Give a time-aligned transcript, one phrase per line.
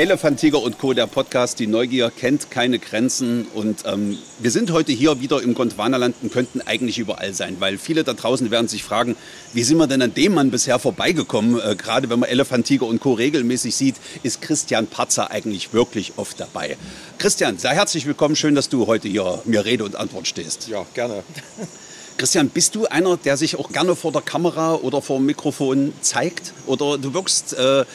[0.00, 1.58] Elefant, Tiger und Co., der Podcast.
[1.58, 3.46] Die Neugier kennt keine Grenzen.
[3.52, 7.76] Und ähm, wir sind heute hier wieder im Gondwanaland und könnten eigentlich überall sein, weil
[7.76, 9.14] viele da draußen werden sich fragen,
[9.52, 11.60] wie sind wir denn an dem Mann bisher vorbeigekommen?
[11.60, 13.12] Äh, Gerade wenn man Elefant, Tiger und Co.
[13.12, 16.78] regelmäßig sieht, ist Christian Patzer eigentlich wirklich oft dabei.
[17.18, 18.36] Christian, sehr herzlich willkommen.
[18.36, 20.68] Schön, dass du heute hier mir Rede und Antwort stehst.
[20.68, 21.24] Ja, gerne.
[22.20, 25.94] Christian, bist du einer, der sich auch gerne vor der Kamera oder vor dem Mikrofon
[26.02, 26.52] zeigt?
[26.66, 27.86] Oder du wirkst, äh,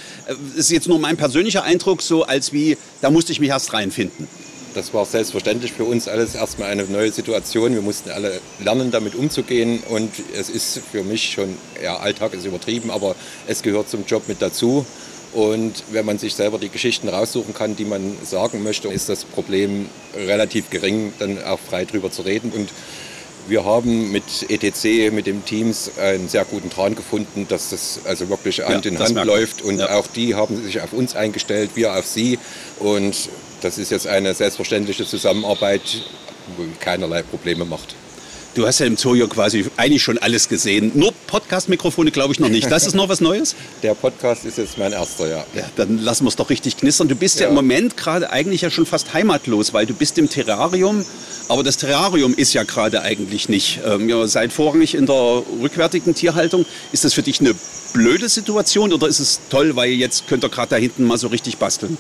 [0.56, 4.28] ist jetzt nur mein persönlicher Eindruck, so als wie, da musste ich mich erst reinfinden.
[4.74, 7.76] Das war selbstverständlich für uns alles erstmal eine neue Situation.
[7.76, 9.84] Wir mussten alle lernen, damit umzugehen.
[9.90, 13.16] Und es ist für mich schon, ja, Alltag ist übertrieben, aber
[13.46, 14.88] es gehört zum Job mit dazu.
[15.34, 19.24] Und wenn man sich selber die Geschichten raussuchen kann, die man sagen möchte, ist das
[19.24, 22.52] Problem relativ gering, dann auch frei drüber zu reden.
[22.52, 22.70] Und
[23.48, 28.30] wir haben mit ETC, mit den Teams einen sehr guten Draht gefunden, dass das also
[28.30, 29.62] wirklich Hand ja, in Hand läuft.
[29.62, 29.96] Und ja.
[29.96, 32.40] auch die haben sich auf uns eingestellt, wir auf sie.
[32.80, 33.30] Und
[33.62, 35.82] das ist jetzt eine selbstverständliche Zusammenarbeit,
[36.58, 37.96] wo keinerlei Probleme macht.
[38.56, 40.94] Du hast ja im Zoo ja quasi eigentlich schon alles gesehen.
[40.96, 42.72] Nur Podcast-Mikrofone glaube ich noch nicht.
[42.72, 43.54] Das ist noch was Neues?
[43.84, 45.46] Der Podcast ist jetzt mein erster, ja.
[45.54, 47.10] ja dann lassen wir es doch richtig knistern.
[47.10, 47.44] Du bist ja.
[47.44, 51.06] ja im Moment gerade eigentlich ja schon fast heimatlos, weil du bist im Terrarium.
[51.50, 53.82] Aber das Terrarium ist ja gerade eigentlich nicht.
[53.86, 56.66] Ähm, ihr seid vorrangig in der rückwärtigen Tierhaltung.
[56.94, 57.54] Ist das für dich eine
[57.92, 61.28] blöde Situation oder ist es toll, weil jetzt könnt ihr gerade da hinten mal so
[61.28, 61.98] richtig basteln?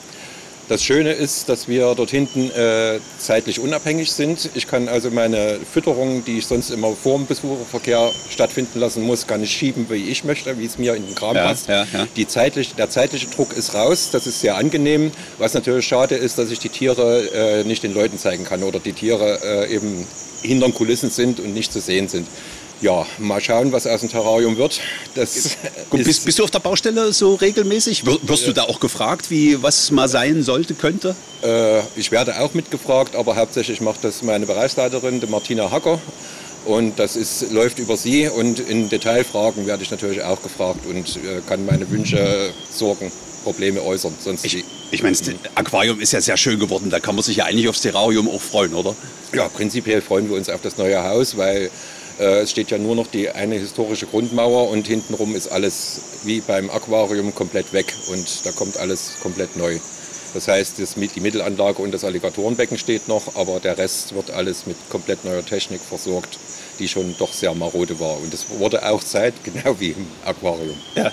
[0.67, 4.49] Das Schöne ist, dass wir dort hinten äh, zeitlich unabhängig sind.
[4.55, 9.27] Ich kann also meine Fütterung, die ich sonst immer vor dem Besucherverkehr stattfinden lassen muss,
[9.27, 11.67] kann ich schieben, wie ich möchte, wie es mir in den Kram ja, passt.
[11.67, 12.07] Ja, ja.
[12.15, 15.11] Die zeitlich, der zeitliche Druck ist raus, das ist sehr angenehm.
[15.37, 18.79] Was natürlich schade ist, dass ich die Tiere äh, nicht den Leuten zeigen kann oder
[18.79, 20.07] die Tiere äh, eben
[20.41, 22.27] hinter Kulissen sind und nicht zu sehen sind
[22.81, 24.79] ja, mal schauen, was aus dem Terrarium wird.
[25.15, 25.57] Das
[25.91, 28.03] bist, bist, du auf der Baustelle so regelmäßig?
[28.05, 31.15] Wirst du da auch gefragt, wie was mal sein sollte, könnte?
[31.43, 35.99] Äh, ich werde auch mitgefragt, aber hauptsächlich macht das meine Bereichsleiterin, die Martina Hacker.
[36.65, 41.17] Und das ist, läuft über sie und in Detailfragen werde ich natürlich auch gefragt und
[41.17, 43.11] äh, kann meine Wünsche, Sorgen,
[43.43, 44.15] Probleme äußern.
[44.19, 47.37] Sonst ich, ich meine, das Aquarium ist ja sehr schön geworden, da kann man sich
[47.37, 48.95] ja eigentlich aufs Terrarium auch freuen, oder?
[49.33, 51.69] Ja, prinzipiell freuen wir uns auf das neue Haus, weil äh,
[52.17, 56.69] es steht ja nur noch die eine historische Grundmauer und hintenrum ist alles wie beim
[56.69, 59.79] Aquarium komplett weg und da kommt alles komplett neu.
[60.35, 64.75] Das heißt, die Mittelanlage und das Alligatorenbecken steht noch, aber der Rest wird alles mit
[64.89, 66.37] komplett neuer Technik versorgt,
[66.77, 68.17] die schon doch sehr marode war.
[68.21, 70.75] Und es wurde auch Zeit, genau wie im Aquarium.
[70.95, 71.09] Ja.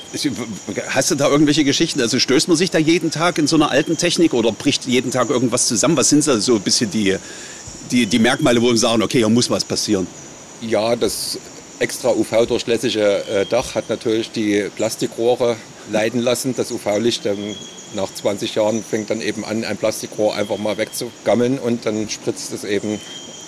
[0.89, 2.01] Hast du da irgendwelche Geschichten?
[2.01, 5.13] Also stößt man sich da jeden Tag in so einer alten Technik oder bricht jeden
[5.13, 5.97] Tag irgendwas zusammen?
[5.97, 7.17] Was sind da so ein bisschen die,
[7.93, 10.09] die, die Merkmale, wo wir sagen, okay, hier muss was passieren?
[10.63, 11.39] Ja, das
[11.81, 15.57] extra UV-durchlässige äh, Dach hat natürlich die Plastikrohre
[15.91, 16.55] leiden lassen.
[16.57, 17.57] Das UV-Licht ähm,
[17.95, 22.53] nach 20 Jahren fängt dann eben an, ein Plastikrohr einfach mal wegzugammeln und dann spritzt
[22.53, 23.01] es eben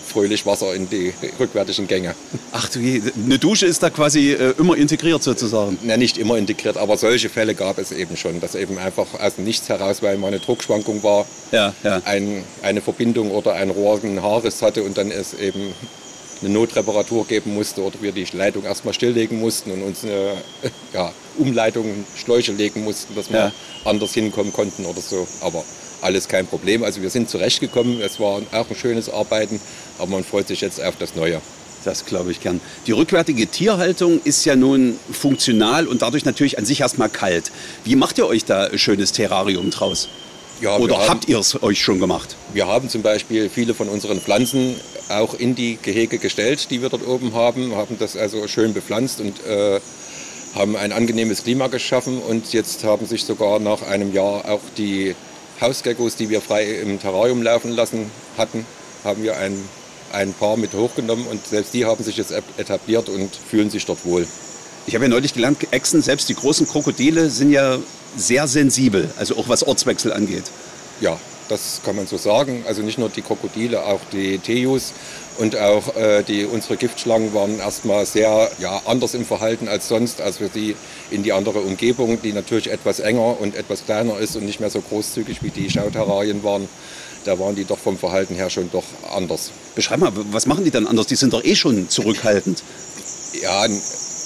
[0.04, 2.14] fröhlich Wasser in die rückwärtigen Gänge.
[2.52, 5.78] Ach du je, eine Dusche ist da quasi äh, immer integriert sozusagen?
[5.82, 9.36] Na, nicht immer integriert, aber solche Fälle gab es eben schon, dass eben einfach aus
[9.36, 12.02] dem Nichts heraus, weil mal eine Druckschwankung war, ja, ja.
[12.04, 15.72] Ein, eine Verbindung oder ein Rohr einen Haarriss hatte und dann ist eben
[16.40, 20.32] eine Notreparatur geben musste oder wir die Leitung erstmal stilllegen mussten und uns eine
[20.92, 23.52] ja, Umleitung, Schläuche legen mussten, dass wir ja.
[23.84, 25.26] anders hinkommen konnten oder so.
[25.40, 25.64] Aber
[26.02, 26.84] alles kein Problem.
[26.84, 28.00] Also wir sind zurechtgekommen.
[28.00, 29.60] Es war auch ein schönes Arbeiten,
[29.98, 31.40] aber man freut sich jetzt auf das Neue.
[31.84, 32.60] Das glaube ich gern.
[32.86, 37.52] Die rückwärtige Tierhaltung ist ja nun funktional und dadurch natürlich an sich erstmal kalt.
[37.84, 40.08] Wie macht ihr euch da ein schönes Terrarium draus?
[40.60, 42.36] Ja, Oder haben, habt ihr es euch schon gemacht?
[42.54, 44.76] Wir haben zum Beispiel viele von unseren Pflanzen
[45.08, 49.20] auch in die Gehege gestellt, die wir dort oben haben, haben das also schön bepflanzt
[49.20, 49.80] und äh,
[50.54, 55.14] haben ein angenehmes Klima geschaffen und jetzt haben sich sogar nach einem Jahr auch die
[55.60, 58.66] Hausgeckos, die wir frei im Terrarium laufen lassen hatten,
[59.02, 59.56] haben wir ein,
[60.12, 64.04] ein paar mit hochgenommen und selbst die haben sich jetzt etabliert und fühlen sich dort
[64.04, 64.26] wohl.
[64.86, 67.78] Ich habe ja neulich gelernt, Echsen, selbst die großen Krokodile sind ja
[68.16, 70.44] sehr sensibel, also auch was Ortswechsel angeht.
[71.00, 71.18] Ja,
[71.48, 72.64] das kann man so sagen.
[72.66, 74.92] Also nicht nur die Krokodile, auch die Teus
[75.38, 80.20] und auch äh, die, unsere Giftschlangen waren erstmal sehr ja, anders im Verhalten als sonst,
[80.20, 80.76] als wir die
[81.10, 84.70] in die andere Umgebung, die natürlich etwas enger und etwas kleiner ist und nicht mehr
[84.70, 86.68] so großzügig wie die Schauterrarien waren.
[87.24, 89.50] Da waren die doch vom Verhalten her schon doch anders.
[89.74, 91.06] Beschreib mal, was machen die dann anders?
[91.06, 92.62] Die sind doch eh schon zurückhaltend.
[93.42, 93.66] Ja,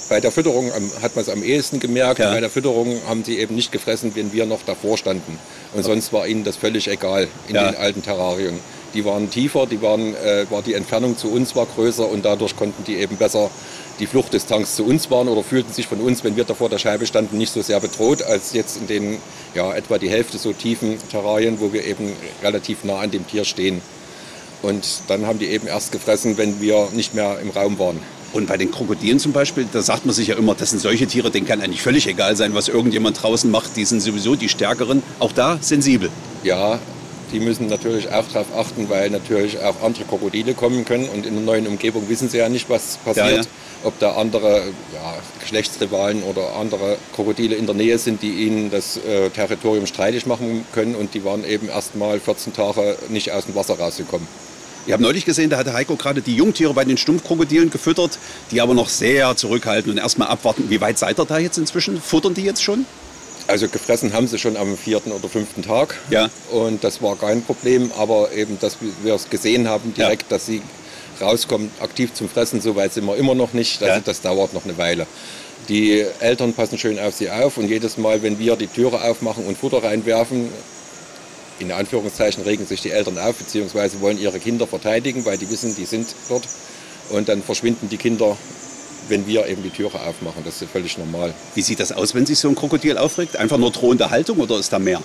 [0.09, 2.19] bei der Fütterung am- hat man es am ehesten gemerkt.
[2.21, 2.33] Ja.
[2.33, 5.39] Bei der Fütterung haben sie eben nicht gefressen, wenn wir noch davor standen.
[5.75, 7.71] Und sonst war ihnen das völlig egal in Ja.
[7.71, 8.59] den alten Terrarien.
[8.95, 12.57] Die waren tiefer, die waren, äh, war die Entfernung zu uns war größer und dadurch
[12.57, 13.51] konnten die eben besser
[14.01, 16.79] die Fluchtdistanz zu uns waren oder fühlten sich von uns, wenn wir da vor der
[16.79, 19.19] Scheibe standen, nicht so sehr bedroht als jetzt in den
[19.55, 22.13] ja, etwa die Hälfte so tiefen Terrarien, wo wir eben
[22.43, 23.83] relativ nah an dem Tier stehen.
[24.63, 28.01] Und dann haben die eben erst gefressen, wenn wir nicht mehr im Raum waren.
[28.33, 31.07] Und bei den Krokodilen zum Beispiel, da sagt man sich ja immer, das sind solche
[31.07, 33.77] Tiere, denen kann eigentlich völlig egal sein, was irgendjemand draußen macht.
[33.77, 35.03] Die sind sowieso die Stärkeren.
[35.19, 36.11] Auch da sensibel.
[36.43, 36.79] Ja,
[37.33, 41.35] die müssen natürlich auch darauf achten, weil natürlich auch andere Krokodile kommen können und in
[41.35, 43.29] der neuen Umgebung wissen sie ja nicht, was passiert.
[43.29, 43.49] Ja, ja.
[43.85, 48.97] Ob da andere ja, Geschlechtsrivalen oder andere Krokodile in der Nähe sind, die ihnen das
[48.97, 53.45] äh, Territorium streitig machen können und die waren eben erst mal 14 Tage nicht aus
[53.45, 54.27] dem Wasser rausgekommen.
[54.87, 58.19] Ich habe neulich gesehen, da hatte Heiko gerade die Jungtiere bei den Stumpfkrokodilen gefüttert,
[58.51, 60.71] die aber noch sehr zurückhalten und erstmal abwarten.
[60.71, 62.01] Wie weit seid ihr da jetzt inzwischen?
[62.01, 62.87] Futtern die jetzt schon?
[63.49, 65.99] Also gefressen haben sie schon am vierten oder fünften Tag.
[66.11, 66.29] Ja.
[66.51, 70.63] Und das war kein Problem, aber eben, dass wir es gesehen haben direkt, dass sie
[71.21, 73.83] rauskommen, aktiv zum Fressen, so weit sind wir immer noch nicht.
[73.83, 74.01] Also Ja.
[74.01, 75.07] das dauert noch eine Weile.
[75.69, 79.45] Die Eltern passen schön auf sie auf und jedes Mal, wenn wir die Türe aufmachen
[79.45, 80.49] und Futter reinwerfen,
[81.59, 85.75] in Anführungszeichen regen sich die Eltern auf, beziehungsweise wollen ihre Kinder verteidigen, weil die wissen,
[85.77, 86.45] die sind dort.
[87.11, 88.37] Und dann verschwinden die Kinder,
[89.09, 90.43] wenn wir eben die Türe aufmachen.
[90.45, 91.33] Das ist völlig normal.
[91.55, 93.37] Wie sieht das aus, wenn sich so ein Krokodil aufregt?
[93.37, 95.03] Einfach nur drohende Haltung oder ist da mehr?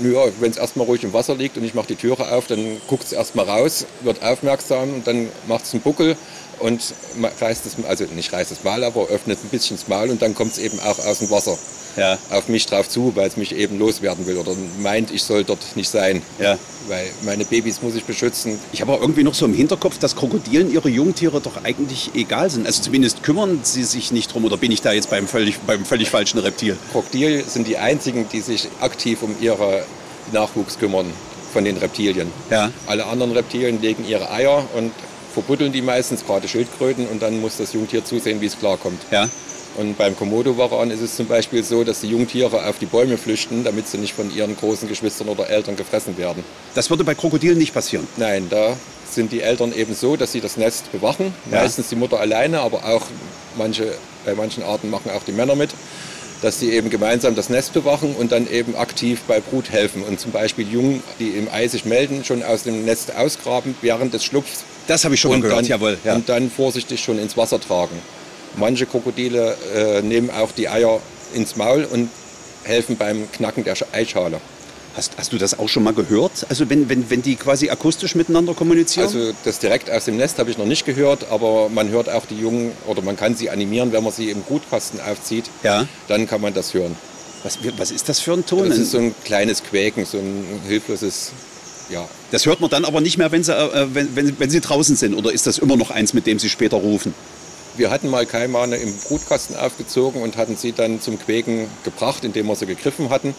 [0.00, 2.80] Ja, wenn es erstmal ruhig im Wasser liegt und ich mache die Türe auf, dann
[2.88, 6.16] guckt es erstmal raus, wird aufmerksam und dann macht es einen Buckel
[6.58, 6.82] und
[7.40, 10.34] reißt es, also nicht reißt das Maul, aber öffnet ein bisschen das Maul und dann
[10.34, 11.56] kommt es eben auch aus dem Wasser
[11.96, 12.18] Ja.
[12.30, 15.60] auf mich drauf zu, weil es mich eben loswerden will oder meint, ich soll dort
[15.76, 16.22] nicht sein.
[16.38, 16.58] Ja.
[16.88, 18.58] Weil meine Babys muss ich beschützen.
[18.72, 22.50] Ich habe auch irgendwie noch so im Hinterkopf, dass Krokodilen ihre Jungtiere doch eigentlich egal
[22.50, 22.66] sind.
[22.66, 24.44] Also zumindest kümmern sie sich nicht drum.
[24.44, 26.76] Oder bin ich da jetzt beim völlig, beim völlig falschen Reptil?
[26.92, 29.84] Krokodile sind die einzigen, die sich aktiv um ihre
[30.32, 31.06] Nachwuchs kümmern
[31.52, 32.30] von den Reptilien.
[32.50, 32.70] Ja.
[32.86, 34.90] Alle anderen Reptilien legen ihre Eier und
[35.32, 39.00] verbuddeln die meistens, gerade Schildkröten, und dann muss das Jungtier zusehen, wie es klarkommt.
[39.10, 39.28] Ja.
[39.76, 43.64] Und beim Komodo-Waran ist es zum Beispiel so, dass die Jungtiere auf die Bäume flüchten,
[43.64, 46.44] damit sie nicht von ihren großen Geschwistern oder Eltern gefressen werden.
[46.74, 48.06] Das würde bei Krokodilen nicht passieren.
[48.16, 48.76] Nein, da
[49.10, 51.34] sind die Eltern eben so, dass sie das Nest bewachen.
[51.50, 51.62] Ja.
[51.62, 53.02] Meistens die Mutter alleine, aber auch
[53.56, 53.94] manche,
[54.24, 55.70] bei manchen Arten machen auch die Männer mit,
[56.42, 60.02] dass sie eben gemeinsam das Nest bewachen und dann eben aktiv bei Brut helfen.
[60.02, 64.14] Und zum Beispiel Jungen, die im Ei sich melden, schon aus dem Nest ausgraben während
[64.14, 65.98] des Schlupfs Das habe ich schon mal und gehört, dann, jawohl.
[66.04, 66.14] Ja.
[66.14, 67.98] und dann vorsichtig schon ins Wasser tragen.
[68.56, 71.00] Manche Krokodile äh, nehmen auch die Eier
[71.34, 72.08] ins Maul und
[72.64, 74.40] helfen beim Knacken der Sch- Eischale.
[74.96, 76.46] Hast, hast du das auch schon mal gehört?
[76.48, 79.06] Also wenn, wenn, wenn die quasi akustisch miteinander kommunizieren?
[79.06, 82.26] Also das direkt aus dem Nest habe ich noch nicht gehört, aber man hört auch
[82.26, 85.46] die Jungen oder man kann sie animieren, wenn man sie im Brutkasten aufzieht.
[85.64, 85.88] Ja.
[86.06, 86.94] Dann kann man das hören.
[87.42, 88.68] was, was ist das für ein Ton?
[88.68, 91.32] Das ist so ein kleines Quäken, so ein hilfloses,
[91.90, 92.08] ja.
[92.30, 94.94] Das hört man dann aber nicht mehr, wenn sie, äh, wenn, wenn, wenn sie draußen
[94.94, 95.14] sind.
[95.16, 97.14] Oder ist das immer noch eins, mit dem sie später rufen?
[97.76, 102.46] Wir hatten mal Kaimane im Brutkasten aufgezogen und hatten sie dann zum Quäken gebracht, indem
[102.46, 103.34] wir sie gegriffen hatten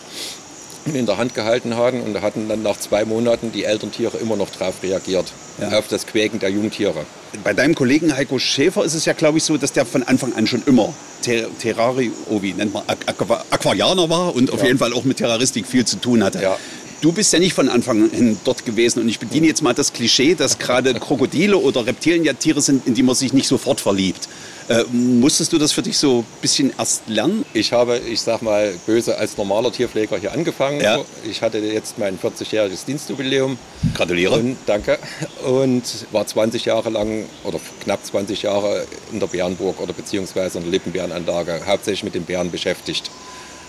[0.85, 4.35] und in der Hand gehalten haben und hatten dann nach zwei Monaten die Elterntiere immer
[4.35, 5.79] noch darauf reagiert, Ja.
[5.79, 7.05] auf das Quäken der Jungtiere.
[7.43, 10.33] Bei deinem Kollegen Heiko Schäfer ist es ja, glaube ich, so, dass der von Anfang
[10.35, 14.59] an schon immer Ter Terrari, oh, wie nennt man, Aqu- Aqu- Aquarianer war und auf
[14.59, 14.67] Ja.
[14.67, 16.41] jeden Fall auch mit Terroristik viel zu tun hatte.
[16.41, 16.57] Ja.
[17.05, 19.93] Du bist ja nicht von Anfang an dort gewesen und ich bediene jetzt mal das
[19.93, 23.79] Klischee, dass gerade Krokodile oder Reptilien ja Tiere sind, in die man sich nicht sofort
[23.79, 24.27] verliebt.
[24.69, 27.45] Äh, musstest du das für dich so ein bisschen erst lernen?
[27.53, 30.81] Ich habe, ich sag mal, böse als normaler Tierpfleger hier angefangen.
[30.81, 31.05] Ja.
[31.29, 33.59] Ich hatte jetzt mein 40-jähriges Dienstjubiläum.
[33.93, 34.39] Gratuliere.
[34.39, 34.97] Und, danke.
[35.45, 40.63] Und war 20 Jahre lang oder knapp 20 Jahre in der Bärenburg oder beziehungsweise in
[40.63, 43.11] der Lippenbärenanlage, hauptsächlich mit den Bären beschäftigt.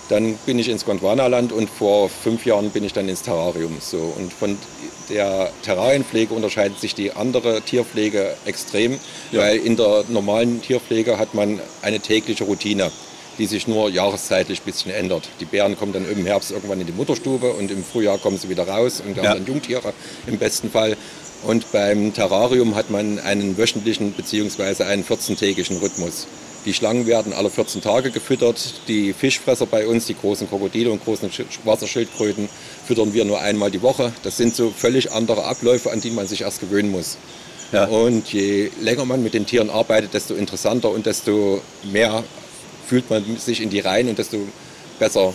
[0.08, 3.76] Dann bin ich ins Gondwanaland und vor fünf Jahren bin ich dann ins Terrarium.
[3.80, 4.14] So.
[4.16, 4.56] Und von
[5.08, 8.98] der Terrarienpflege unterscheidet sich die andere Tierpflege extrem,
[9.32, 9.40] Ja.
[9.42, 12.90] weil in der normalen Tierpflege hat man eine tägliche Routine,
[13.38, 15.28] die sich nur jahreszeitlich ein bisschen ändert.
[15.40, 18.48] Die Bären kommen dann im Herbst irgendwann in die Mutterstube und im Frühjahr kommen sie
[18.48, 19.24] wieder raus und Ja.
[19.24, 19.92] haben dann Jungtiere
[20.28, 20.96] im besten Fall.
[21.42, 24.84] Und beim Terrarium hat man einen wöchentlichen bzw.
[24.84, 26.26] einen 14-tägigen Rhythmus.
[26.66, 28.58] Die Schlangen werden alle 14 Tage gefüttert.
[28.88, 32.48] Die Fischfresser bei uns, die großen Krokodile und großen Sch- Wasserschildkröten,
[32.86, 34.12] füttern wir nur einmal die Woche.
[34.24, 37.18] Das sind so völlig andere Abläufe, an die man sich erst gewöhnen muss.
[37.72, 37.84] Ja.
[37.86, 42.24] Und je länger man mit den Tieren arbeitet, desto interessanter und desto mehr
[42.88, 44.38] fühlt man sich in die Reihen und desto
[44.98, 45.32] besser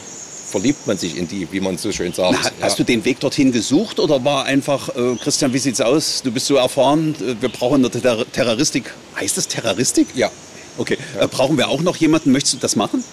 [0.50, 2.38] verliebt man sich in die, wie man so schön sagt.
[2.60, 6.22] Na, hast du den Weg dorthin gesucht oder war einfach, äh, Christian, wie sieht's aus?
[6.24, 8.92] Du bist so erfahren, äh, wir brauchen eine Ter Terroristik.
[9.18, 10.08] Heißt das Terroristik?
[10.14, 10.30] Ja,
[10.78, 11.24] Okay, ja.
[11.24, 12.32] äh, brauchen wir auch noch jemanden?
[12.32, 13.04] Möchtest du das machen?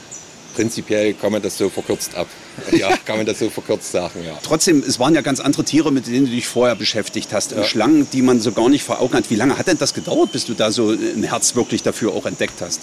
[0.55, 2.27] Prinzipiell kann man das so verkürzt ab.
[2.73, 4.37] Ja, kann man das so verkürzt sagen, ja.
[4.43, 7.53] Trotzdem, es waren ja ganz andere Tiere, mit denen du dich vorher beschäftigt hast.
[7.53, 7.65] Ja.
[7.65, 9.31] Schlangen, die man so gar nicht vor Augen hat.
[9.31, 12.27] Wie lange hat denn das gedauert, bis du da so ein Herz wirklich dafür auch
[12.27, 12.81] entdeckt hast?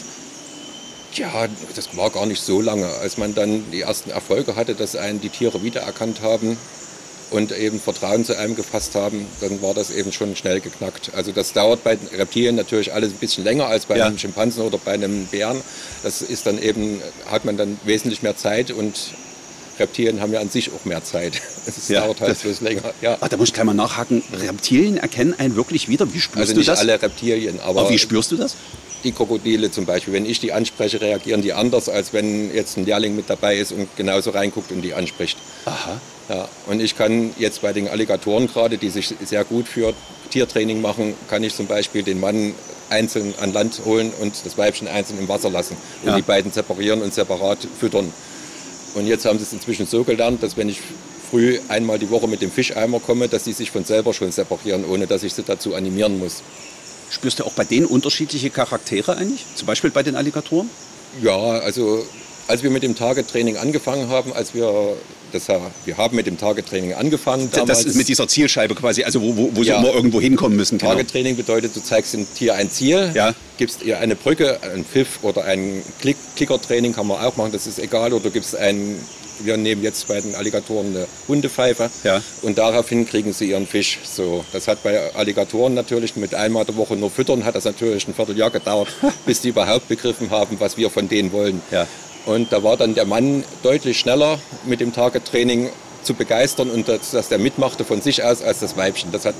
[1.15, 2.87] Ja, das war gar nicht so lange.
[2.87, 6.57] Als man dann die ersten Erfolge hatte, dass einen die Tiere wiedererkannt haben
[7.31, 11.11] und eben Vertrauen zu einem gefasst haben, dann war das eben schon schnell geknackt.
[11.15, 14.05] Also das dauert bei Reptilien natürlich alles ein bisschen länger als bei ja.
[14.05, 15.61] einem Schimpansen oder bei einem Bären.
[16.03, 18.95] Das ist dann eben, hat man dann wesentlich mehr Zeit und
[19.79, 21.41] Reptilien haben ja an sich auch mehr Zeit.
[21.67, 22.93] Es ja, dauert halt bloß länger.
[23.01, 23.17] Ja.
[23.19, 24.21] Ach, da muss ich gleich mal nachhaken.
[24.31, 26.13] Reptilien erkennen einen wirklich wieder.
[26.13, 26.69] Wie spürst also du das?
[26.69, 28.55] Also nicht alle Reptilien, aber, aber wie spürst du das?
[29.05, 30.13] Die Krokodile zum Beispiel.
[30.13, 33.71] Wenn ich die anspreche, reagieren die anders, als wenn jetzt ein Lehrling mit dabei ist
[33.71, 35.37] und genauso reinguckt und die anspricht.
[35.65, 36.01] Aha.
[36.27, 39.93] Ja, und ich kann jetzt bei den Alligatoren gerade, die sich sehr gut für
[40.31, 42.55] Tiertraining machen, kann ich zum Beispiel den Mann
[42.89, 46.15] einzeln an Land holen und das Weibchen einzeln im Wasser lassen und ja.
[46.15, 48.11] die beiden separieren und separat füttern.
[48.95, 50.79] Und jetzt haben sie es inzwischen so gelernt, dass wenn ich
[51.29, 54.85] früh einmal die Woche mit dem Fischeimer komme, dass sie sich von selber schon separieren,
[54.85, 56.43] ohne dass ich sie dazu animieren muss.
[57.09, 59.45] Spürst du auch bei denen unterschiedliche Charaktere eigentlich?
[59.55, 60.69] Zum Beispiel bei den Alligatoren?
[61.21, 62.05] Ja, also
[62.47, 64.95] als wir mit dem Tagetraining angefangen haben, als wir
[65.31, 65.47] das,
[65.85, 67.49] wir haben mit dem Tagetraining angefangen.
[67.51, 67.79] Damals.
[67.79, 69.75] Das ist mit dieser Zielscheibe quasi, also wo, wo, wo ja.
[69.75, 70.77] sie immer irgendwo hinkommen müssen.
[70.77, 70.91] Genau.
[70.91, 73.33] Tagetraining bedeutet, du zeigst dem Tier ein Ziel, ja.
[73.57, 77.67] gibst ihr eine Brücke, ein Pfiff oder ein Klick Klickertraining kann man auch machen, das
[77.67, 78.13] ist egal.
[78.13, 78.97] Oder du gibst ein
[79.39, 82.21] wir nehmen jetzt bei den Alligatoren eine Hundepfeife ja.
[82.41, 83.99] und daraufhin kriegen sie ihren Fisch.
[84.03, 88.07] So, das hat bei Alligatoren natürlich mit einmal der Woche nur füttern, hat das natürlich
[88.07, 88.89] ein Vierteljahr gedauert,
[89.25, 91.61] bis die überhaupt begriffen haben, was wir von denen wollen.
[91.71, 91.87] Ja.
[92.25, 95.69] Und da war dann der Mann deutlich schneller mit dem Tagetraining
[96.05, 99.11] zu begeistern und dass, dass der mitmachte von sich aus als das Weibchen.
[99.11, 99.35] Das hat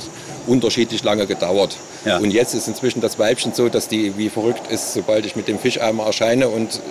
[0.48, 1.78] unterschiedlich lange gedauert.
[2.06, 2.18] Ja.
[2.18, 5.48] Und jetzt ist inzwischen das Weibchen so, dass die wie verrückt ist, sobald ich mit
[5.48, 6.82] dem Fischeimer erscheine und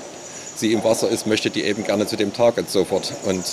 [0.57, 3.13] sie im Wasser ist, möchte die eben gerne zu dem Target sofort.
[3.25, 3.45] Und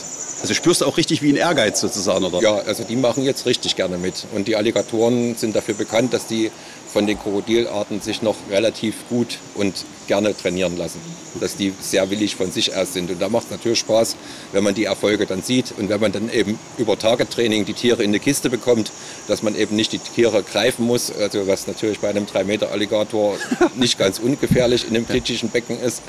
[0.41, 2.41] also spürst du auch richtig wie ein Ehrgeiz sozusagen, oder?
[2.41, 4.25] Ja, also die machen jetzt richtig gerne mit.
[4.33, 6.51] Und die Alligatoren sind dafür bekannt, dass die
[6.91, 10.99] von den Krokodilarten sich noch relativ gut und gerne trainieren lassen.
[11.39, 13.09] Dass die sehr willig von sich aus sind.
[13.11, 14.15] Und da macht es natürlich Spaß,
[14.51, 18.03] wenn man die Erfolge dann sieht und wenn man dann eben über Tagetraining die Tiere
[18.03, 18.91] in eine Kiste bekommt,
[19.27, 23.37] dass man eben nicht die Tiere greifen muss, also was natürlich bei einem 3-Meter-Alligator
[23.75, 26.01] nicht ganz ungefährlich in einem glitschigen Becken ist.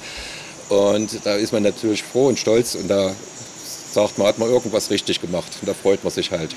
[0.73, 3.15] Und da ist man natürlich froh und stolz und da
[3.93, 5.53] sagt man, hat man irgendwas richtig gemacht.
[5.61, 6.55] Und da freut man sich halt.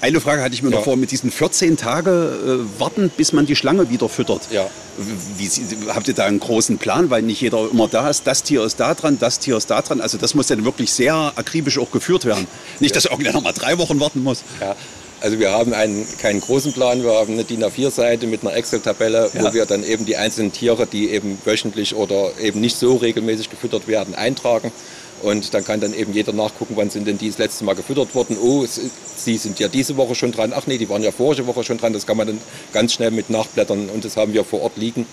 [0.00, 0.76] Eine Frage hatte ich mir ja.
[0.76, 4.42] noch vor, mit diesen 14 Tage äh, warten, bis man die Schlange wieder füttert.
[4.50, 4.66] Ja.
[5.36, 5.50] Wie,
[5.88, 8.80] habt ihr da einen großen Plan, weil nicht jeder immer da ist, das Tier ist
[8.80, 10.00] da dran, das Tier ist da dran.
[10.00, 12.46] Also das muss dann wirklich sehr akribisch auch geführt werden.
[12.80, 12.94] Nicht, ja.
[12.94, 14.42] dass irgendwer noch mal drei Wochen warten muss.
[14.58, 14.74] Ja.
[15.24, 19.30] Also wir haben einen, keinen großen Plan, wir haben eine DIN A4-Seite mit einer Excel-Tabelle,
[19.32, 19.42] ja.
[19.42, 23.48] wo wir dann eben die einzelnen Tiere, die eben wöchentlich oder eben nicht so regelmäßig
[23.48, 24.70] gefüttert werden, eintragen.
[25.22, 28.14] Und dann kann dann eben jeder nachgucken, wann sind denn die das letzte Mal gefüttert
[28.14, 28.36] worden.
[28.38, 30.52] Oh, sie sind ja diese Woche schon dran.
[30.54, 31.94] Ach nee, die waren ja vorige Woche schon dran.
[31.94, 32.40] Das kann man dann
[32.74, 35.06] ganz schnell mit nachblättern und das haben wir vor Ort liegen,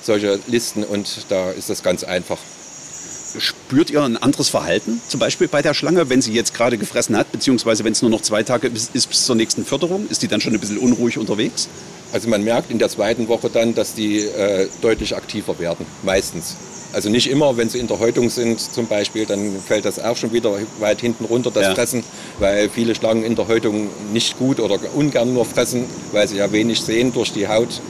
[0.00, 0.84] solche Listen.
[0.84, 2.38] Und da ist das ganz einfach.
[3.38, 7.16] Spürt ihr ein anderes Verhalten, zum Beispiel bei der Schlange, wenn sie jetzt gerade gefressen
[7.16, 10.06] hat, beziehungsweise wenn es nur noch zwei Tage ist, ist bis zur nächsten Förderung?
[10.08, 11.68] Ist die dann schon ein bisschen unruhig unterwegs?
[12.12, 16.56] Also man merkt in der zweiten Woche dann, dass die äh, deutlich aktiver werden, meistens.
[16.92, 20.16] Also nicht immer, wenn sie in der Häutung sind zum Beispiel, dann fällt das auch
[20.16, 21.74] schon wieder weit hinten runter, das ja.
[21.74, 22.04] Fressen,
[22.38, 26.50] weil viele Schlangen in der Häutung nicht gut oder ungern nur fressen, weil sie ja
[26.52, 27.80] wenig sehen durch die Haut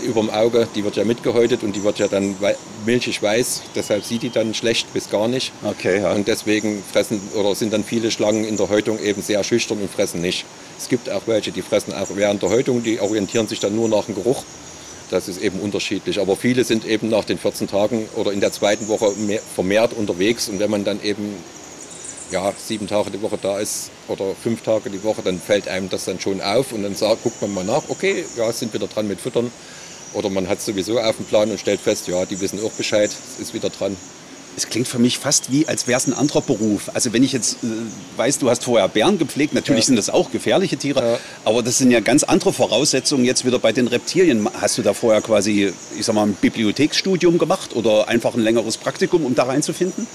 [0.00, 0.68] über dem Auge.
[0.74, 2.36] Die wird ja mitgehäutet und die wird ja dann
[2.84, 5.52] milchig weiß, deshalb sieht die dann schlecht bis gar nicht.
[5.62, 6.12] Okay, ja.
[6.12, 9.90] Und deswegen fressen oder sind dann viele Schlangen in der Häutung eben sehr schüchtern und
[9.90, 10.44] fressen nicht.
[10.78, 13.88] Es gibt auch welche, die fressen auch während der Häutung, die orientieren sich dann nur
[13.88, 14.44] nach dem Geruch
[15.10, 16.20] das ist eben unterschiedlich.
[16.20, 19.92] Aber viele sind eben nach den 14 Tagen oder in der zweiten Woche mehr, vermehrt
[19.94, 20.48] unterwegs.
[20.48, 21.34] Und wenn man dann eben
[22.30, 25.88] ja, sieben Tage die Woche da ist oder fünf Tage die Woche, dann fällt einem
[25.88, 28.86] das dann schon auf und dann sagt, guckt man mal nach, okay, ja, sind wieder
[28.86, 29.50] dran mit Füttern.
[30.14, 33.10] Oder man hat sowieso auf dem Plan und stellt fest, ja, die wissen auch Bescheid,
[33.40, 33.96] ist wieder dran
[34.58, 36.90] es klingt für mich fast wie, als wäre es ein anderer Beruf.
[36.92, 37.66] Also wenn ich jetzt äh,
[38.16, 39.86] weiß, du hast vorher Bären gepflegt, natürlich ja.
[39.86, 41.18] sind das auch gefährliche Tiere, ja.
[41.44, 44.48] aber das sind ja ganz andere Voraussetzungen jetzt wieder bei den Reptilien.
[44.60, 48.76] Hast du da vorher quasi, ich sag mal, ein Bibliotheksstudium gemacht oder einfach ein längeres
[48.76, 50.06] Praktikum, um da reinzufinden?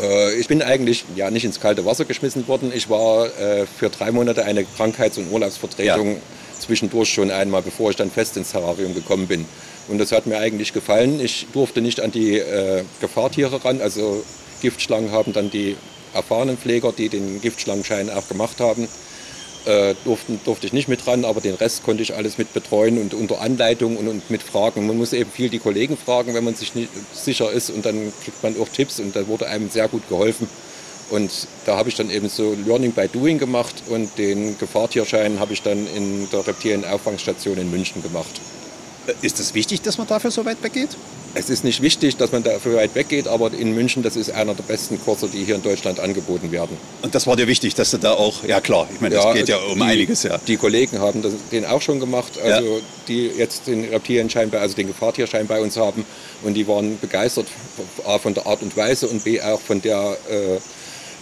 [0.00, 2.72] Äh, ich bin eigentlich ja nicht ins kalte Wasser geschmissen worden.
[2.74, 6.20] Ich war äh, für drei Monate eine Krankheits- und Urlaubsvertretung ja.
[6.70, 9.44] Zwischendurch schon einmal, bevor ich dann fest ins Terrarium gekommen bin.
[9.88, 11.20] Und das hat mir eigentlich gefallen.
[11.20, 13.80] Ich durfte nicht an die äh, Gefahrtiere ran.
[13.80, 14.22] Also
[14.62, 15.76] Giftschlangen haben dann die
[16.14, 18.86] erfahrenen Pfleger, die den Giftschlangenschein auch gemacht haben.
[19.66, 22.98] Äh, durften, durfte ich nicht mit dran, aber den Rest konnte ich alles mit betreuen
[22.98, 24.86] und unter Anleitung und, und mit Fragen.
[24.86, 28.12] Man muss eben viel die Kollegen fragen, wenn man sich nicht sicher ist und dann
[28.24, 30.48] kriegt man auch Tipps und da wurde einem sehr gut geholfen.
[31.10, 31.30] Und
[31.66, 35.62] da habe ich dann eben so Learning by Doing gemacht und den Gefahrtierschein habe ich
[35.62, 38.40] dann in der Reptilienauffangstation in München gemacht.
[39.22, 40.90] Ist es wichtig, dass man dafür so weit weggeht?
[41.32, 44.54] Es ist nicht wichtig, dass man dafür weit weggeht, aber in München, das ist einer
[44.54, 46.76] der besten Kurse, die hier in Deutschland angeboten werden.
[47.02, 49.48] Und das war dir wichtig, dass du da auch, ja klar, ich meine, ja, geht
[49.48, 50.38] ja um die, einiges, ja.
[50.38, 52.82] Die Kollegen haben das, den auch schon gemacht, also ja.
[53.06, 56.04] die jetzt den Reptilienschein bei, also den Gefahrtierschein bei uns haben
[56.42, 57.46] und die waren begeistert,
[58.04, 60.58] A von der Art und Weise und B auch von der, äh,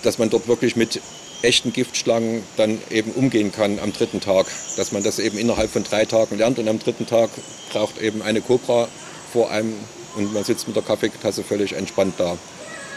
[0.02, 1.00] dass man dort wirklich mit
[1.42, 4.46] echten Giftschlangen dann eben umgehen kann am dritten Tag.
[4.76, 7.30] Dass man das eben innerhalb von drei Tagen lernt und am dritten Tag
[7.70, 8.88] braucht eben eine Cobra
[9.32, 9.74] vor einem
[10.16, 12.36] und man sitzt mit der Kaffeetasse völlig entspannt da.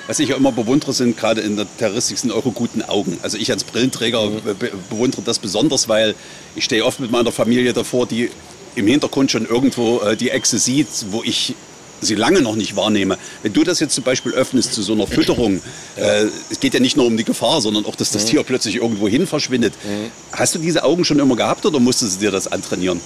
[0.08, 3.20] Was ich ja immer bewundere, sind gerade in der Terroristik sind eure guten Augen.
[3.22, 4.41] Also ich als Brillenträger mhm.
[4.43, 6.15] be bewundere das besonders, weil
[6.55, 8.29] ich stehe oft mit meiner Familie davor, die
[8.75, 11.55] im Hintergrund schon irgendwo äh, die Echse sieht, wo ich
[12.01, 13.17] sie lange noch nicht wahrnehme.
[13.43, 15.62] Wenn du das jetzt zum Beispiel öffnest zu so einer Fütterung,
[15.98, 16.03] ja.
[16.03, 18.29] äh, es geht ja nicht nur um die Gefahr, sondern auch, dass das mhm.
[18.29, 19.74] Tier plötzlich irgendwo hin verschwindet.
[19.84, 20.12] Mhm.
[20.31, 23.00] Hast du diese Augen schon immer gehabt oder musstest du dir das antrainieren?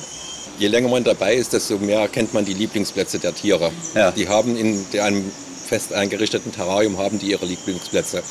[0.60, 3.72] je länger man dabei ist, desto mehr kennt man die Lieblingsplätze der Tiere.
[3.94, 4.12] Ja.
[4.12, 5.32] Die haben in einem
[5.66, 8.24] fest eingerichteten Terrarium haben die ihre Lieblingsplätze.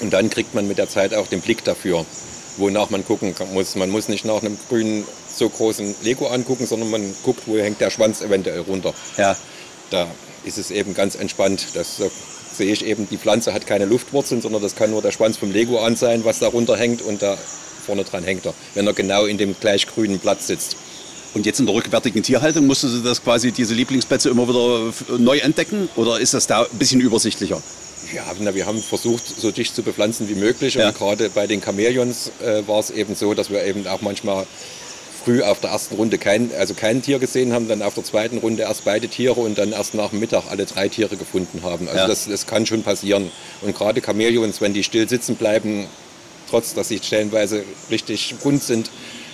[0.00, 2.04] Und dann kriegt man mit der Zeit auch den Blick dafür,
[2.56, 3.76] wonach man gucken muss.
[3.76, 5.04] Man muss nicht nach einem grünen,
[5.34, 8.94] so großen Lego angucken, sondern man guckt, wo hängt der Schwanz eventuell runter.
[9.16, 9.36] Ja.
[9.92, 10.08] Da
[10.44, 11.66] ist es eben ganz entspannt.
[11.74, 12.10] Das so
[12.52, 15.52] sehe ich eben, die Pflanze hat keine Luftwurzeln, sondern das kann nur der Schwanz vom
[15.52, 17.36] Lego an sein, was da runter hängt und da
[17.86, 20.76] vorne dran hängt er, wenn er genau in dem gleich grünen Platz sitzt.
[21.34, 25.38] Und jetzt in der rückwärtigen Tierhaltung musstest du das quasi diese Lieblingsplätze immer wieder neu
[25.38, 27.62] entdecken oder ist das da ein bisschen übersichtlicher?
[28.14, 30.74] Ja, na, wir haben versucht, so dicht zu bepflanzen wie möglich.
[30.74, 30.88] Ja.
[30.88, 34.46] Und gerade bei den Chamäleons äh, war es eben so, dass wir eben auch manchmal
[35.24, 38.38] früh auf der ersten Runde kein, also kein Tier gesehen haben, dann auf der zweiten
[38.38, 41.88] Runde erst beide Tiere und dann erst nach dem Mittag alle drei Tiere gefunden haben.
[41.88, 42.06] Also ja.
[42.06, 43.30] das, das kann schon passieren.
[43.62, 45.86] Und gerade Chamäleons, wenn die still sitzen bleiben,
[46.50, 48.90] trotz dass sie stellenweise richtig bunt sind,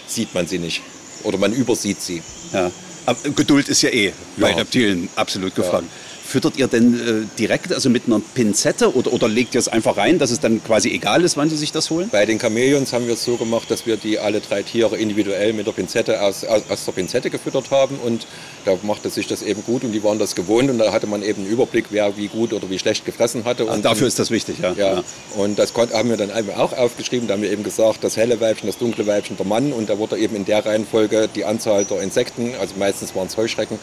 [0.07, 0.83] sieht man sie nicht
[1.25, 2.23] oder man übersieht sie.
[2.53, 2.71] Ja.
[3.07, 5.85] Aber Geduld ist ja eh bei Reptilien absolut gefragt.
[5.85, 6.08] Ja.
[6.29, 9.97] Füttert ihr denn äh, direkt, also mit einer Pinzette oder, oder legt ihr es einfach
[9.97, 12.11] rein, dass es dann quasi egal ist, wann sie sich das holen?
[12.13, 15.55] Bei den Chamäleons haben wir es so gemacht, dass wir die alle drei Tiere individuell
[15.55, 18.27] mit der Pinzette aus, aus, aus der Pinzette gefüttert haben und
[18.67, 21.23] da machte sich das eben gut und die waren das gewohnt und da hatte man
[21.23, 23.67] eben einen Überblick, wer wie gut oder wie schlecht gefressen hatte.
[23.67, 24.75] Ach, und dafür ist das wichtig, ja.
[24.75, 25.03] ja.
[25.35, 28.67] Und das haben wir dann auch aufgeschrieben, da haben wir eben gesagt, das helle Weibchen,
[28.67, 32.03] das dunkle Weibchen, der Mann und da wurde eben in der Reihenfolge die Anzahl der
[32.03, 33.79] Insekten, also meistens waren es Heuschrecken,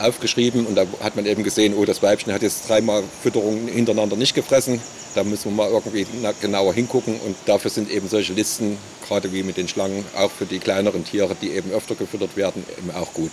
[0.00, 4.16] aufgeschrieben und da hat man eben gesehen, oh, das Weibchen hat jetzt dreimal Fütterung hintereinander
[4.16, 4.80] nicht gefressen.
[5.14, 6.06] Da müssen wir mal irgendwie
[6.40, 10.44] genauer hingucken und dafür sind eben solche Listen, gerade wie mit den Schlangen, auch für
[10.44, 13.32] die kleineren Tiere, die eben öfter gefüttert werden, eben auch gut.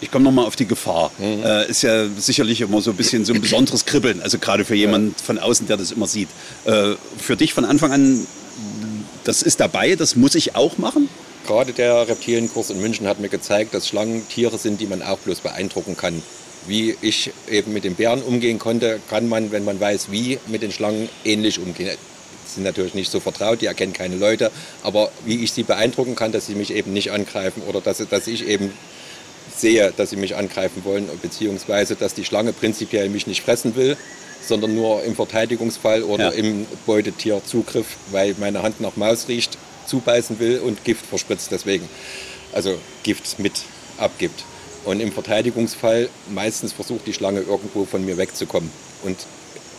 [0.00, 1.10] Ich komme nochmal auf die Gefahr.
[1.18, 1.42] Mhm.
[1.42, 4.76] Äh, ist ja sicherlich immer so ein bisschen so ein besonderes Kribbeln, also gerade für
[4.76, 6.28] jemanden von außen, der das immer sieht.
[6.64, 8.26] Äh, für dich von Anfang an,
[9.24, 11.08] das ist dabei, das muss ich auch machen?
[11.48, 15.18] Gerade der Reptilienkurs in München hat mir gezeigt, dass Schlangen Tiere sind, die man auch
[15.18, 16.22] bloß beeindrucken kann.
[16.66, 20.60] Wie ich eben mit den Bären umgehen konnte, kann man, wenn man weiß, wie, mit
[20.60, 21.96] den Schlangen ähnlich umgehen.
[22.46, 24.50] Sie sind natürlich nicht so vertraut, die erkennen keine Leute,
[24.82, 28.26] aber wie ich sie beeindrucken kann, dass sie mich eben nicht angreifen oder dass, dass
[28.26, 28.70] ich eben
[29.56, 33.96] sehe, dass sie mich angreifen wollen, beziehungsweise dass die Schlange prinzipiell mich nicht fressen will,
[34.46, 36.30] sondern nur im Verteidigungsfall oder ja.
[36.30, 39.56] im Beutetierzugriff, weil meine Hand nach Maus riecht,
[39.88, 41.88] zubeißen will und Gift verspritzt deswegen.
[42.52, 43.62] Also Gift mit
[43.98, 44.44] abgibt.
[44.84, 48.70] Und im Verteidigungsfall meistens versucht die Schlange irgendwo von mir wegzukommen
[49.02, 49.18] und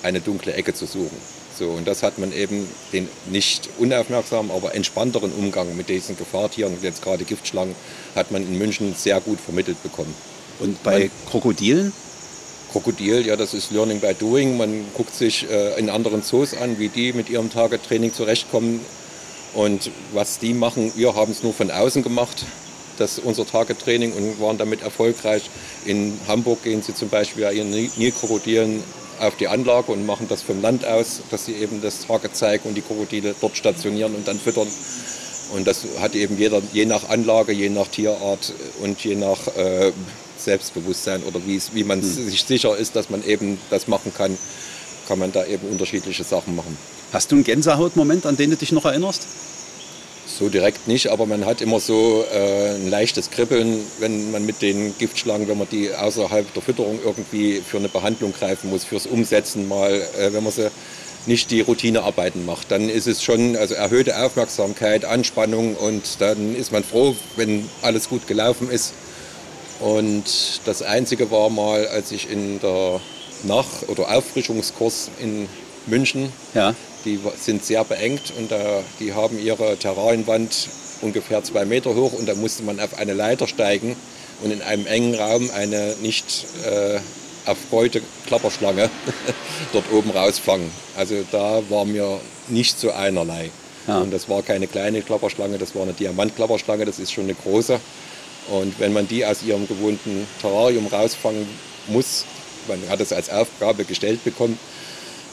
[0.04, 1.18] eine dunkle Ecke zu suchen.
[1.58, 6.78] So, und das hat man eben den nicht unaufmerksamen, aber entspannteren Umgang mit diesen Gefahrtieren,
[6.82, 7.76] jetzt gerade Giftschlangen,
[8.16, 10.14] hat man in München sehr gut vermittelt bekommen.
[10.60, 11.92] Und bei man, Krokodilen?
[12.72, 14.56] Krokodil, ja, das ist Learning by Doing.
[14.58, 18.80] Man guckt sich äh, in anderen Zoos an, wie die mit ihrem Target-Training zurechtkommen.
[19.54, 22.46] Und was die machen, wir haben es nur von außen gemacht,
[22.98, 25.50] das unser Tagetraining und waren damit erfolgreich.
[25.86, 28.84] In Hamburg gehen sie zum Beispiel ihren Nilkrokodilen
[29.20, 32.70] auf die Anlage und machen das vom Land aus, dass sie eben das Target zeigen
[32.70, 34.68] und die Krokodile dort stationieren und dann füttern.
[35.54, 39.92] Und das hat eben jeder, je nach Anlage, je nach Tierart und je nach äh,
[40.38, 42.04] Selbstbewusstsein oder wie man mhm.
[42.04, 44.38] sich sicher ist, dass man eben das machen kann,
[45.08, 46.78] kann man da eben unterschiedliche Sachen machen.
[47.12, 49.26] Hast du einen Gänsehautmoment, an den du dich noch erinnerst?
[50.28, 54.62] So direkt nicht, aber man hat immer so äh, ein leichtes Kribbeln, wenn man mit
[54.62, 59.08] den Giftschlangen, wenn man die außerhalb der Fütterung irgendwie für eine Behandlung greifen muss, fürs
[59.08, 60.70] Umsetzen mal, äh, wenn man sie
[61.26, 62.72] nicht die Routinearbeiten macht.
[62.72, 68.08] Dann ist es schon also erhöhte Aufmerksamkeit, Anspannung und dann ist man froh, wenn alles
[68.08, 68.94] gut gelaufen ist.
[69.80, 73.02] Und das Einzige war mal, als ich in der
[73.44, 75.48] Nach- oder Auffrischungskurs in
[75.88, 76.76] München, ja.
[77.06, 80.70] Die sind sehr beengt und äh, die haben ihre Terrarienwand
[81.02, 83.96] ungefähr zwei Meter hoch und da musste man auf eine Leiter steigen
[84.44, 87.00] und in einem engen Raum eine nicht äh,
[87.46, 88.90] erfreute Klapperschlange
[89.74, 90.70] dort oben rausfangen.
[90.98, 93.50] Also da war mir nicht so einerlei.
[93.88, 94.00] Ja.
[94.00, 97.80] Und das war keine kleine Klapperschlange, das war eine Diamantklapperschlange, das ist schon eine große.
[98.50, 101.48] Und wenn man die aus ihrem gewohnten Terrarium rausfangen
[101.88, 102.26] muss,
[102.68, 104.60] man hat es als Aufgabe gestellt bekommen,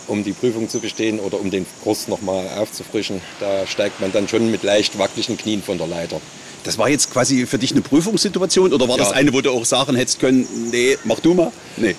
[0.09, 4.29] um die Prüfung zu bestehen oder um den Kurs nochmal aufzufrischen, da steigt man dann
[4.29, 6.21] schon mit leicht wackeligen Knien von der Leiter.
[6.65, 9.05] Das war jetzt quasi für dich eine Prüfungssituation oder war ja.
[9.05, 11.53] das eine, wo du auch sagen hättest können, nee, mach du mal?
[11.77, 11.95] Nee.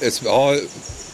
[0.00, 0.56] Es war,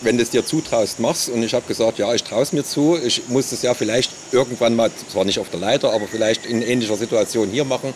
[0.02, 1.30] wenn du es dir zutraust, machst.
[1.30, 2.98] Und ich habe gesagt, ja, ich traue es mir zu.
[3.02, 6.60] Ich muss es ja vielleicht irgendwann mal, zwar nicht auf der Leiter, aber vielleicht in
[6.60, 7.94] ähnlicher Situation hier machen.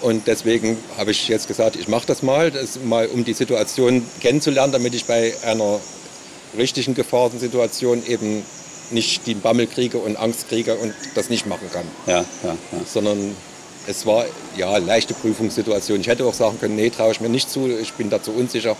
[0.00, 4.04] Und deswegen habe ich jetzt gesagt, ich mache das mal, das mal, um die Situation
[4.20, 5.78] kennenzulernen, damit ich bei einer
[6.56, 8.44] richtigen Gefahrensituation eben
[8.90, 11.84] nicht den Bammel kriege und Angst kriege und das nicht machen kann.
[12.06, 12.80] Ja, ja, ja.
[12.86, 13.34] Sondern
[13.86, 14.24] es war
[14.56, 16.00] ja leichte Prüfungssituation.
[16.00, 18.76] Ich hätte auch sagen können, nee, traue ich mir nicht zu, ich bin dazu unsicher.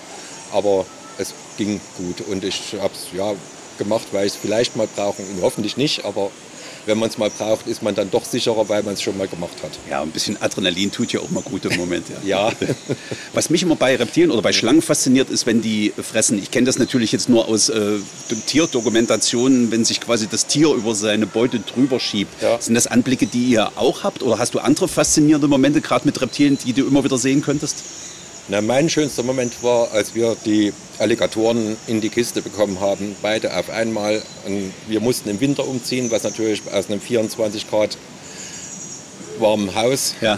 [0.53, 0.85] Aber
[1.19, 3.33] es ging gut und ich habe es ja
[3.79, 6.31] gemacht, weil ich es vielleicht mal brauchen, hoffentlich nicht, aber
[6.87, 9.29] wenn man es mal braucht, ist man dann doch sicherer, weil man es schon mal
[9.29, 9.71] gemacht hat.
[9.89, 12.07] Ja, ein bisschen Adrenalin tut ja auch mal gut im Moment.
[12.25, 12.49] Ja.
[12.49, 12.53] ja.
[13.33, 16.39] Was mich immer bei Reptilien oder bei Schlangen fasziniert, ist, wenn die fressen.
[16.39, 17.99] Ich kenne das natürlich jetzt nur aus äh,
[18.47, 22.43] Tierdokumentationen, wenn sich quasi das Tier über seine Beute drüber schiebt.
[22.43, 22.61] Ja.
[22.61, 24.23] Sind das Anblicke, die ihr auch habt?
[24.23, 27.83] Oder hast du andere faszinierende Momente, gerade mit Reptilien, die du immer wieder sehen könntest?
[28.53, 33.57] Na, mein schönster Moment war, als wir die Alligatoren in die Kiste bekommen haben, beide
[33.57, 34.21] auf einmal.
[34.45, 37.97] Und wir mussten im Winter umziehen, was natürlich aus einem 24 Grad
[39.39, 40.37] warmen Haus ja.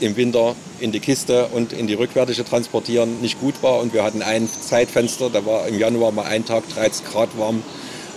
[0.00, 3.80] im Winter in die Kiste und in die rückwärtige transportieren nicht gut war.
[3.80, 7.62] Und wir hatten ein Zeitfenster, da war im Januar mal ein Tag 30 Grad warm.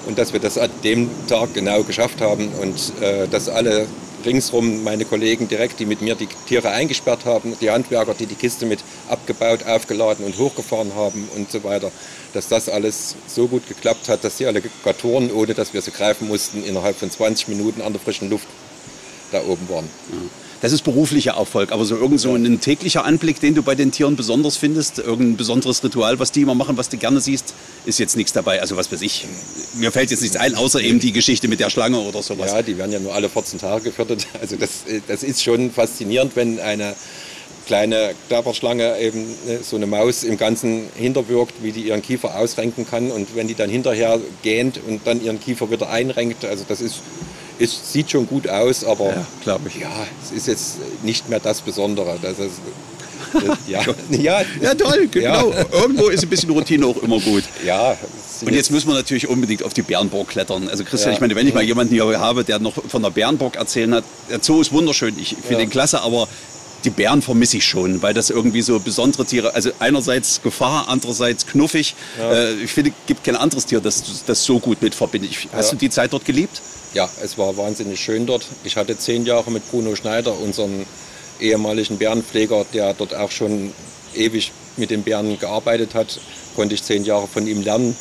[0.07, 3.85] Und dass wir das an dem Tag genau geschafft haben und äh, dass alle
[4.25, 8.35] ringsrum meine Kollegen direkt, die mit mir die Tiere eingesperrt haben, die Handwerker, die die
[8.35, 8.79] Kiste mit
[9.09, 11.91] abgebaut, aufgeladen und hochgefahren haben und so weiter,
[12.33, 16.27] dass das alles so gut geklappt hat, dass die Alligatoren, ohne dass wir sie greifen
[16.27, 18.47] mussten, innerhalb von 20 Minuten an der frischen Luft
[19.31, 19.89] da oben waren.
[20.11, 20.48] Ja.
[20.61, 23.91] Das ist beruflicher Erfolg, aber so irgend so ein täglicher Anblick, den du bei den
[23.91, 27.53] Tieren besonders findest, irgendein besonderes Ritual, was die immer machen, was du gerne siehst,
[27.85, 28.59] ist jetzt nichts dabei.
[28.59, 29.25] Also was weiß ich,
[29.75, 32.51] mir fällt jetzt nichts ein, außer eben die Geschichte mit der Schlange oder sowas.
[32.51, 34.27] Ja, die werden ja nur alle 14 Tage gefüttert.
[34.41, 34.69] Also das,
[35.07, 36.95] das ist schon faszinierend, wenn eine
[37.67, 42.87] kleine Klapperschlange eben ne, so eine Maus im Ganzen hinterwirkt, wie die ihren Kiefer ausrenken
[42.87, 46.81] kann und wenn die dann hinterher gähnt und dann ihren Kiefer wieder einrenkt, also das
[46.81, 47.01] ist
[47.59, 49.75] es sieht schon gut aus, aber ja, glaube ich.
[49.75, 52.17] Ja, es ist jetzt nicht mehr das Besondere.
[52.21, 52.61] Das ist,
[53.33, 53.81] das, ja.
[54.09, 55.51] ja, ja, toll, genau.
[55.51, 55.65] Ja.
[55.71, 57.43] Irgendwo ist ein bisschen Routine auch immer gut.
[57.65, 57.97] Ja.
[58.41, 60.69] Und jetzt müssen wir natürlich unbedingt auf die Bärenburg klettern.
[60.69, 61.15] Also Christian, ja.
[61.15, 64.05] ich meine, wenn ich mal jemanden hier habe, der noch von der Bärenburg erzählen hat,
[64.29, 66.27] der Zoo ist wunderschön, ich finde den klasse, aber
[66.83, 71.45] die Bären vermisse ich schon, weil das irgendwie so besondere Tiere, also einerseits Gefahr, andererseits
[71.45, 71.95] knuffig.
[72.17, 72.31] Ja.
[72.31, 75.31] Äh, ich finde, es gibt kein anderes Tier, das das so gut mit verbindet.
[75.53, 75.71] Hast ja.
[75.71, 76.61] du die Zeit dort geliebt?
[76.93, 78.45] Ja, es war wahnsinnig schön dort.
[78.63, 80.85] Ich hatte zehn Jahre mit Bruno Schneider, unserem
[81.39, 83.73] ehemaligen Bärenpfleger, der dort auch schon
[84.15, 86.19] ewig mit den Bären gearbeitet hat,
[86.55, 87.95] konnte ich zehn Jahre von ihm lernen.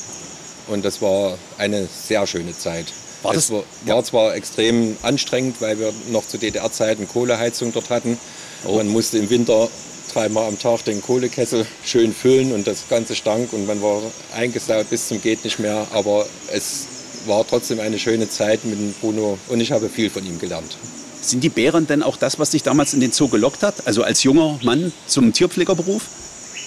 [0.68, 2.86] Und das war eine sehr schöne Zeit.
[3.22, 3.44] War das?
[3.44, 8.18] Es war, war zwar extrem anstrengend, weil wir noch zu DDR-Zeiten Kohleheizung dort hatten.
[8.64, 8.76] Oh.
[8.76, 9.68] Man musste im Winter
[10.12, 14.02] dreimal am Tag den Kohlekessel schön füllen und das Ganze stank und man war
[14.34, 15.86] eingesaut bis zum geht nicht mehr.
[15.92, 16.86] Aber es
[17.26, 20.76] war trotzdem eine schöne Zeit mit Bruno und ich habe viel von ihm gelernt.
[21.20, 23.86] Sind die Bären denn auch das, was dich damals in den Zoo gelockt hat?
[23.86, 26.02] Also als junger Mann zum Tierpflegerberuf?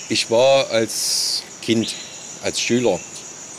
[0.10, 1.96] Ich war als Kind,
[2.44, 3.00] als Schüler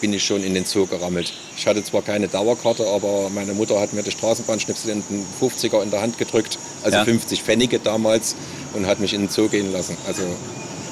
[0.02, 1.32] bin ich schon in den Zoo gerammelt.
[1.56, 5.80] Ich hatte zwar keine Dauerkarte, aber meine Mutter hat mir die Straßenbahnschnipsel in den 50er
[5.80, 7.04] in der Hand gedrückt, also ja.
[7.04, 8.34] 50 Pfennige damals,
[8.74, 9.96] und hat mich in den Zoo gehen lassen.
[10.08, 10.24] Also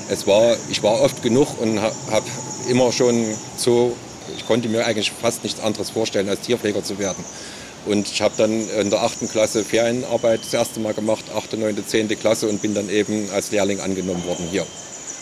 [0.09, 2.25] es war, ich war oft genug und habe
[2.71, 3.93] immer schon Zoo,
[4.37, 7.25] ich konnte mir eigentlich fast nichts anderes vorstellen, als Tierpfleger zu werden.
[7.87, 9.29] Und ich habe dann in der 8.
[9.31, 12.09] Klasse Ferienarbeit das erste Mal gemacht, 8., 9., 10.
[12.11, 14.67] Klasse und bin dann eben als Lehrling angenommen worden hier.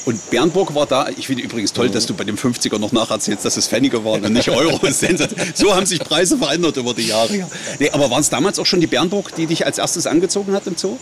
[0.09, 1.11] Und Bernburg war da.
[1.18, 4.25] Ich finde übrigens toll, dass du bei dem 50er noch nacherzählst, dass es Pfennige waren
[4.25, 4.81] und nicht Euro.
[5.55, 7.47] so haben sich Preise verändert über die Jahre.
[7.79, 10.66] Nee, aber waren es damals auch schon die Bernburg, die dich als erstes angezogen hat
[10.66, 10.97] im Zoo?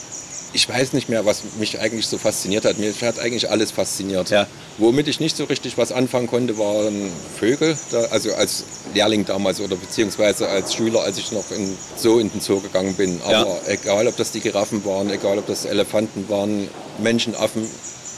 [0.53, 2.79] ich weiß nicht mehr, was mich eigentlich so fasziniert hat.
[2.79, 4.31] Mir hat eigentlich alles fasziniert.
[4.31, 4.47] Ja.
[4.79, 7.77] Womit ich nicht so richtig was anfangen konnte, waren Vögel.
[7.90, 8.64] Da, also als
[8.95, 12.95] Lehrling damals oder beziehungsweise als Schüler, als ich noch in, so in den Zoo gegangen
[12.95, 13.21] bin.
[13.25, 13.47] Aber Ja.
[13.66, 17.69] egal, ob das die Giraffen waren, egal, ob das Elefanten waren, Menschenaffen,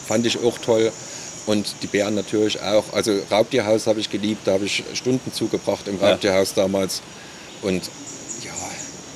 [0.08, 0.90] fand ich auch toll.
[1.46, 2.84] Und die Bären natürlich auch.
[2.92, 6.10] Also Raubtierhaus habe ich geliebt, da habe ich Stunden zugebracht im Ja.
[6.10, 7.00] Raubtierhaus damals.
[7.62, 7.84] Und
[8.44, 8.52] ja,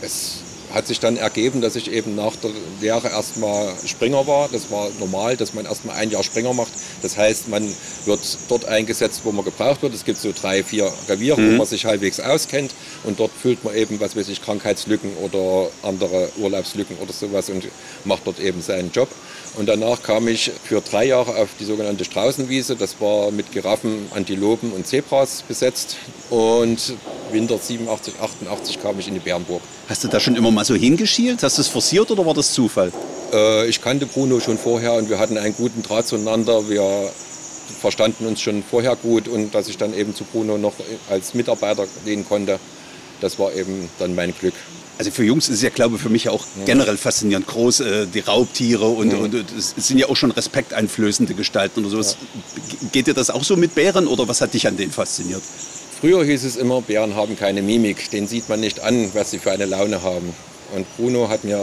[0.00, 0.37] es
[0.72, 2.50] hat sich dann ergeben, dass ich eben nach der
[2.81, 4.48] Lehre erstmal Springer war.
[4.50, 6.72] Das war normal, dass man erstmal ein Jahr Springer macht.
[7.02, 7.62] Das heißt, man
[8.07, 9.92] wird dort eingesetzt, wo man gebraucht wird.
[9.92, 12.72] Es gibt so drei, vier Reviere, wo man sich halbwegs auskennt.
[13.05, 17.64] Und dort füllt man eben, was weiß ich, Krankheitslücken oder andere Urlaubslücken oder sowas und
[18.07, 19.09] macht dort eben seinen Job.
[19.56, 22.74] Und danach kam ich für drei Jahre auf die sogenannte Straußenwiese.
[22.76, 25.96] Das war mit Giraffen, Antilopen und Zebras besetzt.
[26.30, 26.94] Und
[27.30, 29.60] Winter 87, 88 kam ich in die Bärenburg.
[29.88, 31.42] Hast du da schon immer mal so hingeschielt?
[31.42, 32.92] Hast du es forciert oder war das Zufall?
[33.32, 36.68] Äh, ich kannte Bruno schon vorher und wir hatten einen guten Draht zueinander.
[36.70, 37.10] Wir
[37.80, 40.74] verstanden uns schon vorher gut und dass ich dann eben zu Bruno noch
[41.10, 42.58] als Mitarbeiter gehen konnte,
[43.20, 44.54] das war eben dann mein Glück.
[45.02, 47.48] Also für Jungs ist es ja, glaube ich, für mich auch generell faszinierend.
[47.48, 51.90] Groß, äh, die Raubtiere und, und, und es sind ja auch schon respekteinflößende Gestalten oder
[51.90, 52.16] sowas.
[52.70, 55.42] Ge- Geht dir das auch so mit Bären oder was hat dich an denen fasziniert?
[56.00, 59.40] Früher hieß es immer, Bären haben keine Mimik, den sieht man nicht an, was sie
[59.40, 60.32] für eine Laune haben.
[60.72, 61.58] Und Bruno hat mir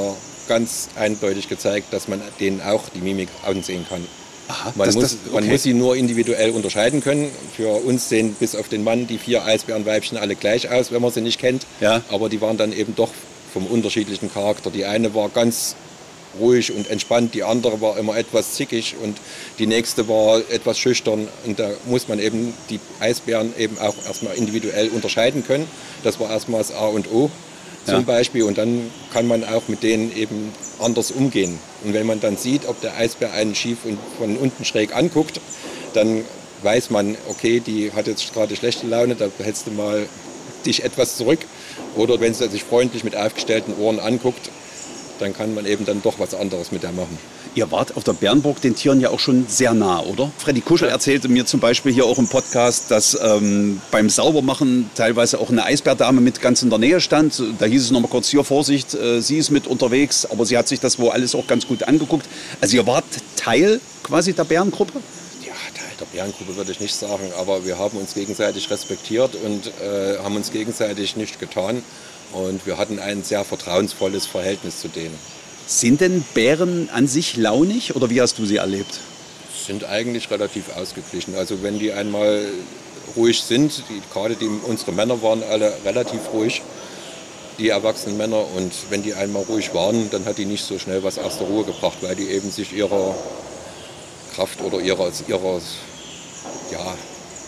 [0.50, 4.06] ganz eindeutig gezeigt, dass man denen auch die Mimik ansehen kann.
[4.50, 5.52] Aha, Man, das- muss, das- man okay.
[5.54, 7.30] muss sie nur individuell unterscheiden können.
[7.56, 11.12] Für uns sehen bis auf den Mann die vier Eisbärenweibchen alle gleich aus, wenn man
[11.12, 11.66] sie nicht kennt.
[11.80, 12.02] Ja.
[12.10, 13.12] Aber die waren dann eben doch
[13.54, 14.70] vom unterschiedlichen Charakter.
[14.72, 15.76] Die eine war ganz
[16.40, 19.18] ruhig und entspannt, die andere war immer etwas zickig und
[19.58, 21.28] die nächste war etwas schüchtern.
[21.46, 25.68] Und da muss man eben die Eisbären eben auch erstmal individuell unterscheiden können.
[26.04, 27.32] Das war erstmal das A und O
[27.86, 28.02] zum Ja.
[28.02, 28.44] Beispiel.
[28.44, 31.58] Und dann kann man auch mit denen eben anders umgehen.
[31.84, 35.42] Und wenn man dann sieht, ob der Eisbär einen schief und von unten schräg anguckt,
[35.94, 36.24] dann
[36.62, 40.08] weiß man, okay, die hat jetzt gerade schlechte Laune, da hältst du mal
[40.66, 41.40] dich etwas zurück.
[41.96, 44.50] Oder wenn sie sich freundlich mit aufgestellten Ohren anguckt,
[45.20, 47.18] dann kann man eben dann doch was anderes mit der machen.
[47.56, 50.32] Ihr wart auf der Bernburg den Tieren ja auch schon sehr nah, oder?
[50.38, 55.40] Freddy Kuschel erzählte mir zum Beispiel hier auch im Podcast, dass ähm, beim Saubermachen teilweise
[55.40, 57.42] auch eine Eisbärdame mit ganz in der Nähe stand.
[57.58, 60.68] Da hieß es nochmal kurz hier, Vorsicht, äh, sie ist mit unterwegs, aber sie hat
[60.68, 62.28] sich das wohl alles auch ganz gut angeguckt.
[62.62, 65.02] Also ihr wart Teil quasi der Bärengruppe?
[66.00, 70.36] Der Bärengruppe würde ich nicht sagen, aber wir haben uns gegenseitig respektiert und äh, haben
[70.36, 71.84] uns gegenseitig nicht getan.
[72.32, 75.18] Und wir hatten ein sehr vertrauensvolles Verhältnis zu denen.
[75.68, 79.00] Sind denn Bären an sich launig oder wie hast du sie erlebt?
[79.66, 81.36] Sind eigentlich relativ ausgeglichen.
[81.36, 82.48] Also wenn die einmal
[83.16, 86.62] ruhig sind, die, gerade die, unsere Männer waren alle relativ ruhig,
[87.58, 88.46] die erwachsenen Männer.
[88.56, 91.48] Und wenn die einmal ruhig waren, dann hat die nicht so schnell was aus der
[91.48, 93.16] Ruhe gebracht, weil die eben sich ihrer
[94.34, 95.62] Kraft oder ihrer, ihrer
[96.72, 96.96] ja,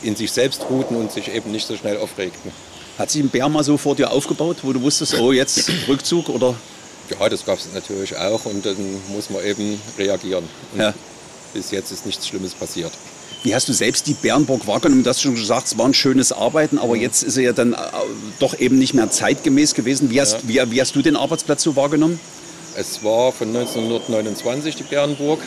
[0.01, 2.51] in sich selbst ruhten und sich eben nicht so schnell aufregten.
[2.97, 6.29] Hat sich ein Bär mal so vor dir aufgebaut, wo du wusstest, oh jetzt Rückzug
[6.29, 6.55] oder?
[7.09, 8.75] Ja, das gab es natürlich auch und dann
[9.09, 10.47] muss man eben reagieren.
[10.77, 10.93] Ja.
[11.53, 12.91] bis jetzt ist nichts Schlimmes passiert.
[13.43, 15.03] Wie hast du selbst die Bernburg wahrgenommen?
[15.03, 17.73] Du hast schon gesagt, es war ein schönes Arbeiten, aber jetzt ist er ja dann
[17.73, 17.77] äh,
[18.39, 20.11] doch eben nicht mehr zeitgemäß gewesen.
[20.11, 22.19] Wie hast, wie, wie hast du den Arbeitsplatz so wahrgenommen?
[22.75, 25.39] Es war von 1929 die Bärenburg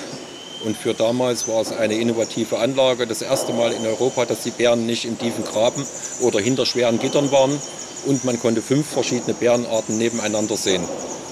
[0.65, 3.07] und für damals war es eine innovative Anlage.
[3.07, 5.85] Das erste Mal in Europa, dass die Bären nicht in tiefen Graben
[6.21, 7.59] oder hinter schweren Gittern waren
[8.07, 10.83] und man konnte fünf verschiedene Bärenarten nebeneinander sehen.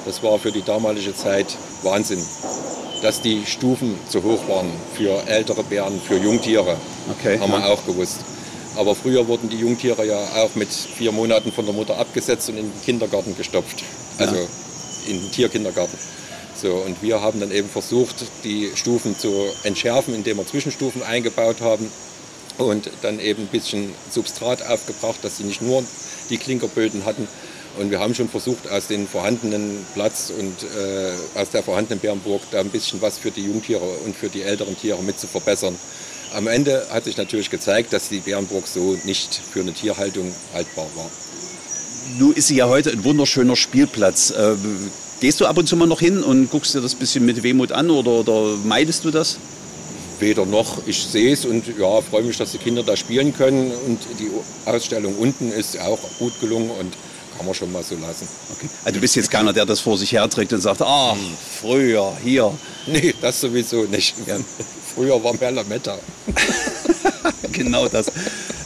[0.05, 1.47] Das war für die damalige Zeit
[1.83, 2.23] Wahnsinn,
[3.03, 6.77] dass die Stufen zu hoch waren für ältere Bären, für Jungtiere.
[7.19, 7.67] Okay, Haben wir ja.
[7.69, 8.19] auch gewusst.
[8.77, 12.57] Aber früher wurden die Jungtiere ja auch mit vier Monaten von der Mutter abgesetzt und
[12.57, 13.83] in den Kindergarten gestopft.
[14.19, 14.43] Also Ja.
[15.09, 15.99] in den Tierkindergarten.
[16.63, 21.61] So, und wir haben dann eben versucht, die Stufen zu entschärfen, indem wir Zwischenstufen eingebaut
[21.61, 21.91] haben
[22.57, 25.83] und dann eben ein bisschen Substrat aufgebracht, dass sie nicht nur
[26.31, 27.27] die Klinkerböden hatten.
[27.81, 32.43] Und wir haben schon versucht, aus dem vorhandenen Platz und äh, aus der vorhandenen Bärenburg
[32.53, 35.77] da ein bisschen was für die Jungtiere und für die älteren Tiere mit zu verbessern.
[36.33, 40.87] Am Ende hat sich natürlich gezeigt, dass die Bärenburg so nicht für eine Tierhaltung haltbar
[40.95, 41.11] war.
[42.19, 44.33] Nun ist sie ja heute ein wunderschöner Spielplatz.
[45.23, 47.71] Gehst du ab und zu mal noch hin und guckst dir das bisschen mit Wehmut
[47.71, 49.37] an oder, oder meidest du das?
[50.19, 53.71] Weder noch, ich sehe es und ja, freue mich, dass die Kinder da spielen können.
[53.87, 54.29] Und die
[54.69, 56.93] Ausstellung unten ist auch gut gelungen und
[57.37, 58.27] kann man schon mal so lassen.
[58.51, 58.69] Okay.
[58.85, 61.17] Also du bist jetzt keiner, der das vor sich herträgt und sagt, ah,
[61.61, 62.53] früher, hier.
[62.89, 64.17] Nee, das sowieso nicht.
[64.97, 65.97] Früher war mehr Lametta.
[67.53, 68.07] genau das.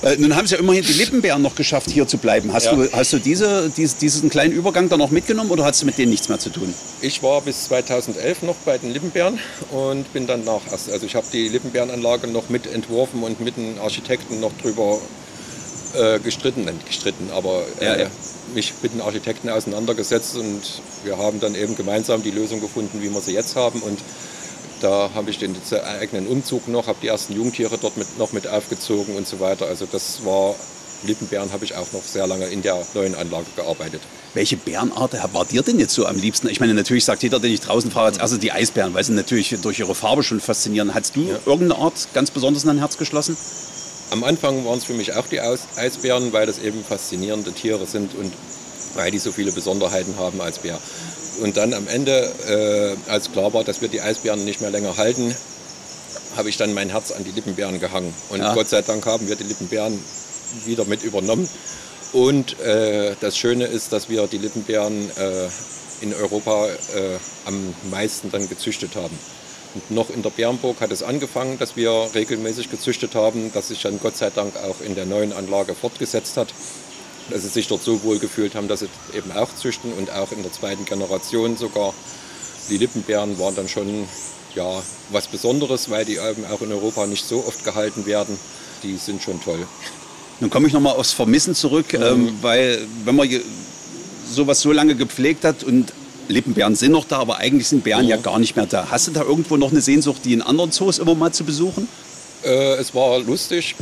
[0.02, 2.52] Äh, nun haben Sie ja immerhin die Lippenbären noch geschafft, hier zu bleiben.
[2.52, 2.74] Hast Ja.
[2.74, 5.98] du, hast du diese, dies- diesen kleinen Übergang dann noch mitgenommen oder hast du mit
[5.98, 6.72] denen nichts mehr zu tun?
[7.00, 9.38] Ich war bis 2011 noch bei den Lippenbären
[9.70, 10.60] und bin dann nach.
[10.70, 14.98] Also ich habe die Lippenbärenanlage noch mit entworfen und mit den Architekten noch drüber
[15.94, 18.06] äh, gestritten, nicht gestritten, aber äh, Ja, ja.
[18.54, 20.60] mich mit den Architekten auseinandergesetzt und
[21.04, 23.98] wir haben dann eben gemeinsam die Lösung gefunden, wie wir sie jetzt haben und
[24.80, 25.56] da habe ich den
[26.00, 29.66] eigenen Umzug noch, habe die ersten Jungtiere dort mit, noch mit aufgezogen und so weiter.
[29.66, 30.54] Also das war,
[31.04, 34.02] Lippenbären habe ich auch noch sehr lange in der neuen Anlage gearbeitet.
[34.34, 36.48] Welche Bärenart war dir denn jetzt so am liebsten?
[36.48, 39.12] Ich meine, natürlich sagt jeder, den ich draußen frage, als erstes die Eisbären, weil sie
[39.12, 40.92] natürlich durch ihre Farbe schon faszinieren.
[40.94, 43.36] Hast du irgendeine Art ganz besonders in dein Herz geschlossen?
[44.10, 48.14] Am Anfang waren es für mich auch die Eisbären, weil das eben faszinierende Tiere sind
[48.14, 48.32] und
[48.94, 50.78] weil die so viele Besonderheiten haben als Bär.
[51.40, 54.96] Und dann am Ende, äh, als klar war, dass wir die Eisbären nicht mehr länger
[54.96, 55.34] halten,
[56.36, 58.12] habe ich dann mein Herz an die Lippenbären gehangen.
[58.30, 58.54] Und Ja.
[58.54, 59.98] Gott sei Dank haben wir die Lippenbären
[60.64, 61.48] wieder mit übernommen.
[62.12, 65.48] Und äh, das Schöne ist, dass wir die Lippenbären äh,
[66.00, 69.18] in Europa äh, am meisten dann gezüchtet haben.
[69.74, 73.82] Und noch in der Bärenburg hat es angefangen, dass wir regelmäßig gezüchtet haben, dass sich
[73.82, 76.48] dann Gott sei Dank auch in der neuen Anlage fortgesetzt hat.
[77.30, 80.32] Dass sie sich dort so wohl gefühlt haben, dass sie eben auch züchten und auch
[80.32, 81.92] in der zweiten Generation sogar.
[82.70, 84.08] Die Lippenbären waren dann schon
[84.54, 88.38] ja, was Besonderes, weil die eben auch in Europa nicht so oft gehalten werden.
[88.82, 89.66] Die sind schon toll.
[90.40, 93.28] Nun komme ich nochmal aufs Vermissen zurück, ähm, weil wenn man
[94.30, 95.92] sowas so lange gepflegt hat und
[96.28, 98.88] Lippenbären sind noch da, aber eigentlich sind Bären ja gar nicht mehr da.
[98.90, 101.88] Hast du da irgendwo noch eine Sehnsucht, die in anderen Zoos immer mal zu besuchen?
[102.42, 103.76] Äh, es war lustig,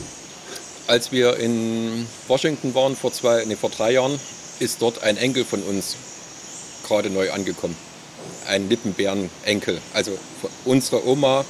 [0.86, 4.18] als wir in Washington waren vor, zwei, nee, vor drei Jahren,
[4.60, 5.96] ist dort ein Enkel von uns
[6.86, 7.76] gerade neu angekommen.
[8.46, 9.80] Ein Lippenbären-Enkel.
[9.92, 10.12] Also
[10.64, 11.44] unsere Oma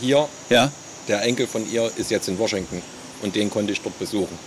[0.00, 0.70] hier, Ja.
[1.08, 2.82] der Enkel von ihr, ist jetzt in Washington
[3.22, 4.38] und den konnte ich dort besuchen.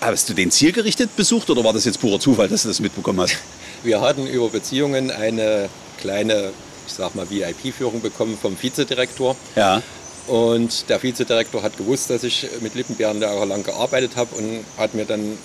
[0.00, 3.20] Hast du den zielgerichtet besucht oder war das jetzt purer Zufall, dass du das mitbekommen
[3.20, 3.36] hast?
[3.82, 5.68] Wir hatten über Beziehungen eine
[6.00, 6.52] kleine,
[6.86, 9.36] ich sag mal, VIP-Führung bekommen vom Vizedirektor.
[9.56, 9.82] Ja.
[10.30, 15.04] Und der Vizedirektor hat gewusst, dass ich mit Lippenbären jahrelang gearbeitet habe und hat mir
[15.04, 15.36] dann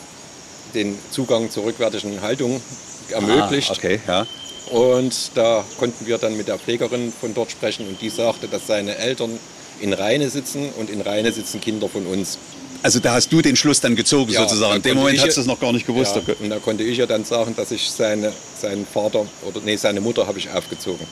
[0.76, 2.62] den Zugang zur rückwärtigen Haltung
[3.10, 3.72] ermöglicht.
[3.72, 4.28] Ah, okay, ja.
[4.70, 8.68] Und da konnten wir dann mit der Pflegerin von dort sprechen und die sagte, dass
[8.68, 9.40] seine Eltern
[9.80, 12.38] in Rheine sitzen und in Rheine sitzen Kinder von uns.
[12.84, 14.76] Also da hast du den Schluss dann gezogen Ja, sozusagen.
[14.76, 16.16] In dem Moment ich- hast du es noch gar nicht gewusst.
[16.16, 19.78] Ja, und da konnte ich ja dann sagen, dass ich seine, seinen Vater oder nee,
[19.78, 21.08] seine Mutter habe ich aufgezogen.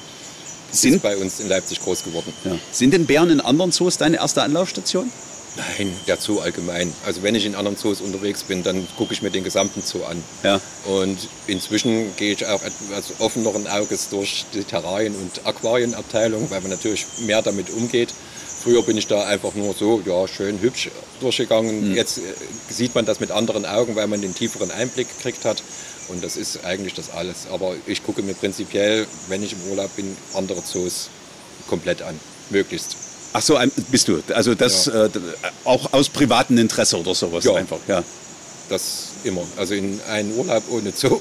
[0.74, 2.34] Sie Sind- ist bei uns in Leipzig groß geworden.
[2.44, 2.58] Ja.
[2.72, 5.10] Sind denn Bären in anderen Zoos deine erste Anlaufstation?
[5.56, 6.92] Nein, der Zoo allgemein.
[7.06, 10.04] Also wenn ich in anderen Zoos unterwegs bin, dann gucke ich mir den gesamten Zoo
[10.04, 10.22] an.
[10.42, 10.60] Ja.
[10.86, 16.72] Und inzwischen gehe ich auch etwas offeneren Auges durch die Terrarien- und Aquarienabteilung, weil man
[16.72, 18.10] natürlich mehr damit umgeht.
[18.64, 21.94] Früher bin ich da einfach nur so, ja, schön hübsch durchgegangen.
[21.94, 22.22] Jetzt äh,
[22.70, 25.62] sieht man das mit anderen Augen, weil man den tieferen Einblick gekriegt hat.
[26.14, 27.48] Und das ist eigentlich das alles.
[27.52, 31.10] Aber ich gucke mir prinzipiell, wenn ich im Urlaub bin, andere Zoos
[31.68, 32.20] komplett an.
[32.50, 32.96] Möglichst.
[33.34, 33.58] Ach so,
[33.90, 34.22] bist du.
[34.34, 35.06] Also das Ja.
[35.06, 35.10] äh,
[35.64, 37.56] auch aus privatem Interesse oder sowas Ja.
[37.56, 37.80] einfach.
[37.88, 38.04] Ja.
[38.70, 39.42] Das immer.
[39.58, 41.20] Also in einen Urlaub ohne Zoo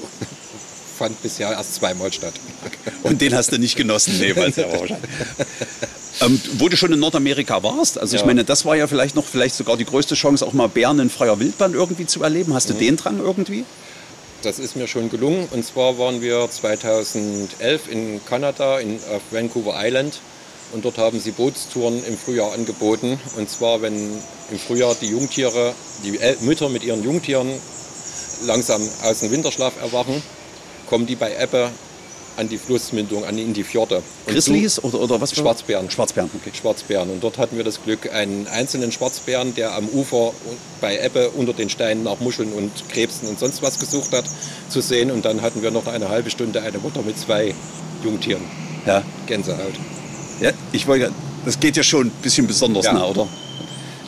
[0.97, 2.33] fand bisher erst zweimal statt.
[3.03, 5.09] Und den hast du nicht genossen, nee, weil's ja wahrscheinlich.
[6.21, 8.27] ähm, wo du schon in Nordamerika warst, also ich Ja.
[8.27, 11.09] meine, das war ja vielleicht noch vielleicht sogar die größte Chance, auch mal Bären in
[11.09, 12.53] freier Wildbahn irgendwie zu erleben.
[12.53, 13.65] Hast du den Drang irgendwie?
[14.43, 15.47] Das ist mir schon gelungen.
[15.51, 20.19] Und zwar waren wir 2011 in Kanada, in, auf Vancouver Island.
[20.73, 23.17] Und dort haben sie Bootstouren im Frühjahr angeboten.
[23.37, 23.95] Und zwar, wenn
[24.51, 27.47] im Frühjahr die Jungtiere, die Mütter mit ihren Jungtieren
[28.45, 30.21] langsam aus dem Winterschlaf erwachen,
[30.89, 31.69] kommen die bei Ebbe
[32.37, 33.97] an die Flussmündung, an in die Fjorde.
[34.25, 35.31] Und Grizzlies oder, oder was?
[35.31, 35.89] für- Schwarzbären.
[35.91, 36.51] Schwarzbären, okay.
[36.59, 37.09] Schwarzbären.
[37.09, 40.33] Und dort hatten wir das Glück, einen einzelnen Schwarzbären, der am Ufer
[40.81, 44.25] bei Ebbe unter den Steinen nach Muscheln und Krebsen und sonst was gesucht hat,
[44.69, 45.11] zu sehen.
[45.11, 47.53] Und dann hatten wir noch eine halbe Stunde eine Mutter mit zwei
[48.03, 48.41] Jungtieren.
[48.85, 49.03] Ja.
[49.27, 49.73] Gänsehaut.
[50.41, 51.11] Ja, ich wollte,
[51.45, 52.93] das geht ja schon ein bisschen besonders Ja.
[52.93, 53.27] nah, oder?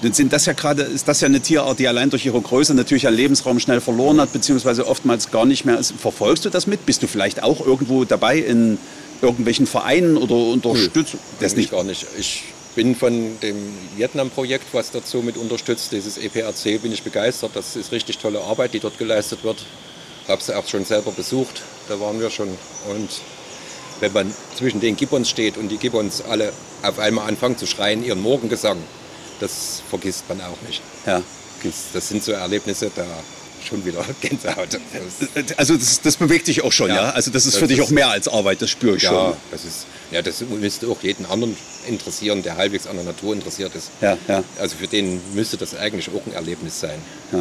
[0.05, 2.75] Dann sind das ja gerade, ist das ja eine Tierart, die allein durch ihre Größe
[2.75, 5.95] natürlich einen Lebensraum schnell verloren hat, beziehungsweise oftmals gar nicht mehr ist.
[5.97, 6.85] Verfolgst du das mit?
[6.85, 8.77] Bist du vielleicht auch irgendwo dabei in
[9.23, 11.15] irgendwelchen Vereinen oder unterstützt?
[11.39, 11.71] Das nicht.
[11.71, 12.05] gar nicht.
[12.19, 12.43] Ich
[12.75, 13.55] bin von dem
[13.95, 17.55] Vietnam-Projekt, was dazu mit unterstützt, dieses EPRC, bin ich begeistert.
[17.55, 19.65] Das ist richtig tolle Arbeit, die dort geleistet wird.
[20.27, 22.49] Habe es auch schon selber besucht, da waren wir schon.
[22.91, 23.09] Und
[24.01, 28.05] wenn man zwischen den Gibbons steht und die Gibbons alle auf einmal anfangen zu schreien,
[28.05, 28.77] ihren Morgengesang,
[29.39, 30.81] das vergisst man auch nicht.
[31.05, 31.21] Ja.
[31.93, 33.03] Das, sind so Erlebnisse, da
[33.67, 34.79] schon wieder Gänsehaut.
[35.57, 36.95] Also das, das bewegt dich auch schon, ja?
[36.95, 37.09] Ja.
[37.11, 39.09] Also das ist Das für dich ist- auch mehr als Arbeit, das spüre ich Ja,
[39.09, 39.33] schon.
[39.51, 41.57] das ist, ja, das müsste auch jeden anderen
[41.87, 43.89] interessieren, der halbwegs an der Natur interessiert ist.
[44.01, 44.43] Ja, ja.
[44.59, 46.99] Also für den müsste das eigentlich auch ein Erlebnis sein.
[47.31, 47.39] Ja.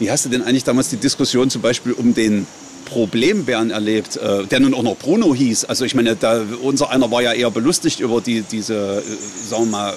[0.00, 2.46] Wie hast du denn eigentlich damals die Diskussion zum Beispiel um den
[2.86, 5.66] Problembären erlebt, äh, der nun auch noch Bruno hieß?
[5.66, 8.74] Also ich meine, da, unser einer war ja eher belustigt über die, diese,
[9.06, 9.94] äh, sagen wir mal,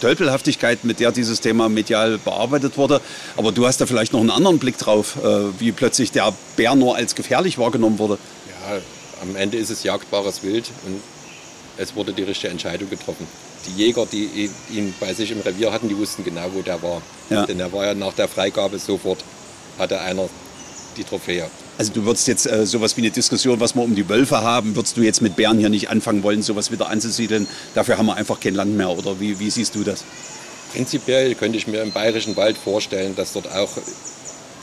[0.00, 3.00] Tölpelhaftigkeit, mit der dieses Thema medial bearbeitet wurde.
[3.36, 6.74] Aber du hast da vielleicht noch einen anderen Blick drauf, äh, wie plötzlich der Bär
[6.74, 8.18] nur als gefährlich wahrgenommen wurde.
[8.48, 8.78] Ja,
[9.22, 11.00] am Ende ist es jagdbares Wild und
[11.76, 13.26] es wurde die richtige Entscheidung getroffen.
[13.66, 16.82] Die Jäger, die ihn- ihn bei sich im Revier hatten, die wussten genau, wo der
[16.82, 17.02] war.
[17.28, 17.44] Ja.
[17.46, 19.22] Denn er war ja nach der Freigabe sofort,
[19.78, 20.28] hatte einer
[20.96, 21.48] die Trophäe.
[21.80, 24.76] Also du würdest jetzt äh, sowas wie eine Diskussion, was wir um die Wölfe haben,
[24.76, 27.48] würdest du jetzt mit Bären hier nicht anfangen wollen, sowas wieder anzusiedeln.
[27.74, 28.90] Dafür haben wir einfach kein Land mehr.
[28.90, 30.04] Oder wie, wie siehst du das?
[30.74, 33.70] Prinzipiell könnte ich mir im Bayerischen Wald vorstellen, dass dort auch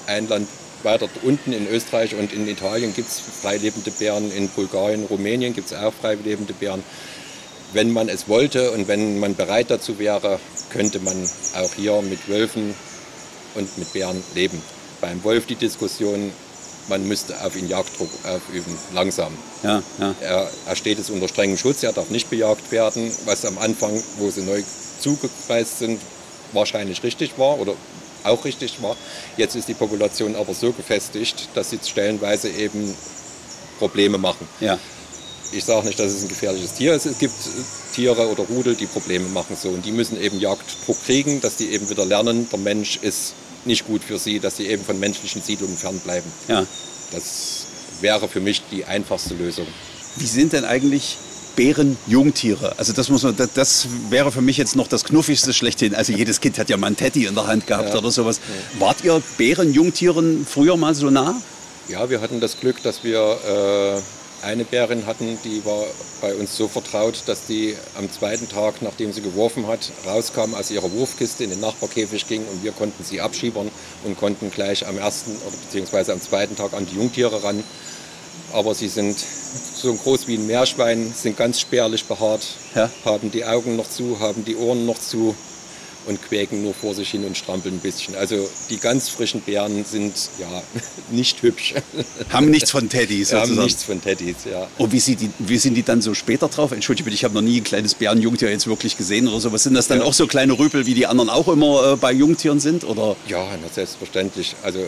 [0.06, 0.48] ein Land
[0.84, 5.72] weiter unten in Österreich und in Italien gibt es freilebende Bären, in Bulgarien, Rumänien gibt
[5.72, 6.84] es auch freilebende Bären.
[7.74, 10.40] Wenn man es wollte und wenn man bereit dazu wäre,
[10.70, 11.18] könnte man
[11.56, 12.76] auch hier mit Wölfen
[13.56, 14.62] und mit Bären leben.
[15.02, 16.32] Beim Wolf die Diskussion,
[16.88, 19.34] man müsste auf ihn Jagddruck aufüben, langsam.
[19.64, 20.16] Ja, ja.
[20.22, 24.02] Er, er steht es unter strengem Schutz, er darf nicht bejagt werden, was am Anfang,
[24.18, 24.62] wo sie neu
[25.00, 26.02] zugereist sind,
[26.54, 27.74] wahrscheinlich richtig war oder
[28.24, 28.96] auch richtig war.
[29.38, 32.96] Jetzt ist die Population aber so gefestigt, dass sie stellenweise eben
[33.80, 34.48] Probleme machen.
[34.60, 34.80] ja.
[35.54, 37.06] Ich sage nicht, dass es ein gefährliches Tier ist.
[37.06, 37.34] Es gibt
[37.94, 39.70] Tiere oder Rudel, die Probleme machen so.
[39.70, 43.34] Und die müssen eben Jagddruck kriegen, dass die eben wieder lernen, der Mensch ist
[43.68, 46.32] nicht gut für sie, dass sie eben von menschlichen Siedlungen fernbleiben.
[46.48, 46.66] ja.
[47.12, 47.66] Das
[48.02, 49.66] wäre für mich die einfachste Lösung.
[50.18, 51.18] Wie sind denn eigentlich
[51.56, 52.76] Bären Jungtiere?
[52.78, 55.96] Also das muss man, das, das wäre für mich jetzt noch das knuffigste schlechthin.
[55.96, 57.98] Also jedes Kind hat ja mal ein Teddy in der Hand gehabt Ja.
[58.00, 58.42] oder sowas.
[58.78, 61.40] Wart ihr Bären Jungtieren früher mal so nah?
[61.88, 64.02] Ja, wir hatten das Glück, dass wir äh,
[64.44, 65.84] eine Bärin hatten, die war
[66.22, 70.72] bei uns so vertraut, dass die am zweiten Tag, nachdem sie geworfen hat, rauskam aus
[70.72, 73.70] ihrer Wurfkiste in den Nachbarkäfig ging und wir konnten sie abschiebern
[74.04, 77.64] und konnten gleich am ersten oder beziehungsweise am zweiten Tag an die Jungtiere ran.
[78.54, 82.90] Aber sie sind so groß wie ein Meerschwein, sind ganz spärlich behaart, Ja.
[83.04, 85.36] haben die Augen noch zu, haben die Ohren noch zu
[86.08, 88.16] und quäken nur vor sich hin und strampeln ein bisschen.
[88.16, 90.48] Also die ganz frischen Bären sind ja
[91.12, 91.74] nicht hübsch.
[92.30, 93.66] Haben nichts von Teddys Wir haben sozusagen.
[93.66, 94.68] nichts von Teddys, ja.
[94.78, 96.72] Und wie, sind die, wie sind die dann so später drauf?
[96.72, 99.52] Entschuldige bitte, ich habe noch nie ein kleines Bärenjungtier jetzt wirklich gesehen oder so.
[99.52, 100.06] Was sind das dann Ja.
[100.06, 102.84] auch so kleine Rüpel, wie die anderen auch immer äh, bei Jungtieren sind?
[102.84, 103.16] Oder?
[103.28, 104.56] Ja, na, selbstverständlich.
[104.64, 104.80] Also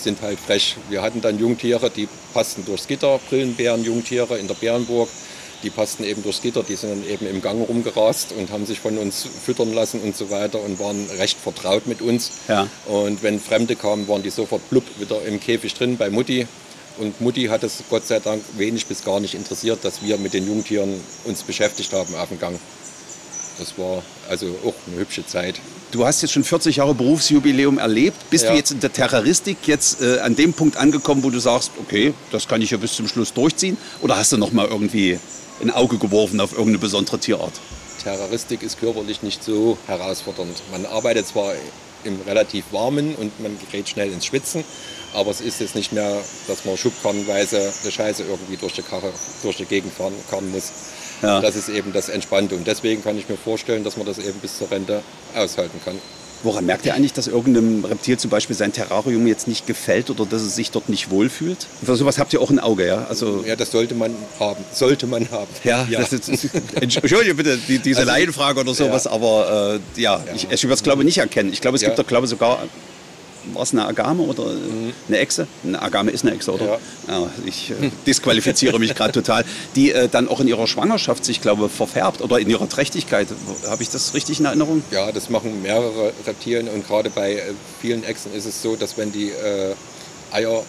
[0.00, 0.76] sind halt frech.
[0.90, 5.08] Wir hatten dann Jungtiere, die passten durchs Gitter, Brillenbären, Jungtiere in der Bärenburg.
[5.64, 8.78] Die passten eben durchs Gitter, die sind dann eben im Gang rumgerast und haben sich
[8.78, 12.30] von uns füttern lassen und so weiter und waren recht vertraut mit uns.
[12.46, 12.68] Ja.
[12.86, 16.46] Und wenn Fremde kamen, waren die sofort blub wieder im Käfig drin bei Mutti.
[16.98, 20.32] Und Mutti hat es Gott sei Dank wenig bis gar nicht interessiert, dass wir mit
[20.34, 22.58] den Jungtieren uns beschäftigt haben auf dem Gang.
[23.58, 25.56] Das war also auch eine hübsche Zeit.
[25.90, 28.30] Du hast jetzt schon 40 Jahre Berufsjubiläum erlebt.
[28.30, 28.50] Bist Ja.
[28.52, 32.14] du jetzt in der Terroristik jetzt äh, an dem Punkt angekommen, wo du sagst, okay,
[32.30, 33.76] das kann ich ja bis zum Schluss durchziehen?
[34.02, 35.18] Oder hast du noch mal irgendwie
[35.60, 37.52] ein Auge geworfen auf irgendeine besondere Tierart?
[38.02, 40.62] Terroristik ist körperlich nicht so herausfordernd.
[40.70, 41.52] Man arbeitet zwar
[42.04, 44.64] im relativ warmen und man gerät schnell ins Schwitzen,
[45.14, 49.12] aber es ist jetzt nicht mehr, dass man schubkarrenweise eine Scheiße irgendwie durch die, Karre,
[49.42, 50.70] durch die Gegend fahren, karren muss.
[51.22, 51.40] Ja.
[51.40, 54.38] Das ist eben das Entspannte und deswegen kann ich mir vorstellen, dass man das eben
[54.38, 55.02] bis zur Rente
[55.34, 55.98] aushalten kann.
[56.44, 60.24] Woran merkt ihr eigentlich, dass irgendeinem Reptil zum Beispiel sein Terrarium jetzt nicht gefällt oder
[60.24, 61.66] dass es sich dort nicht wohlfühlt?
[61.84, 63.06] Für sowas habt ihr auch ein Auge, ja?
[63.08, 64.64] Also, Ja, das sollte man haben.
[64.72, 65.48] Sollte man haben.
[65.64, 66.48] ja, Das ist,
[66.80, 69.10] Entschuldige bitte, die, diese Also, Laienfrage oder sowas, ja.
[69.10, 71.52] aber äh, ja, ich, ich würde es glaube ich nicht erkennen.
[71.52, 71.88] Ich glaube, es Ja.
[71.88, 72.62] gibt da glaube ich sogar,
[73.54, 74.44] war es eine Agame oder
[75.08, 75.46] eine Echse?
[75.64, 76.64] Eine Agame ist eine Echse, oder?
[76.66, 76.78] Ja.
[77.08, 79.44] Ja, ich äh, disqualifiziere mich gerade total.
[79.74, 83.28] Die äh, dann auch in ihrer Schwangerschaft sich, glaube ich, verfärbt oder in ihrer Trächtigkeit.
[83.68, 84.82] Habe ich das richtig in Erinnerung?
[84.90, 87.42] Ja, das machen mehrere Reptilien und gerade bei äh,
[87.80, 89.32] vielen Echsen ist es so, dass wenn die
[90.30, 90.62] Eier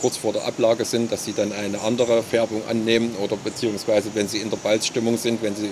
[0.00, 4.28] kurz vor der Ablage sind, dass sie dann eine andere Färbung annehmen oder beziehungsweise wenn
[4.28, 5.70] sie in der Balzstimmung sind, wenn sie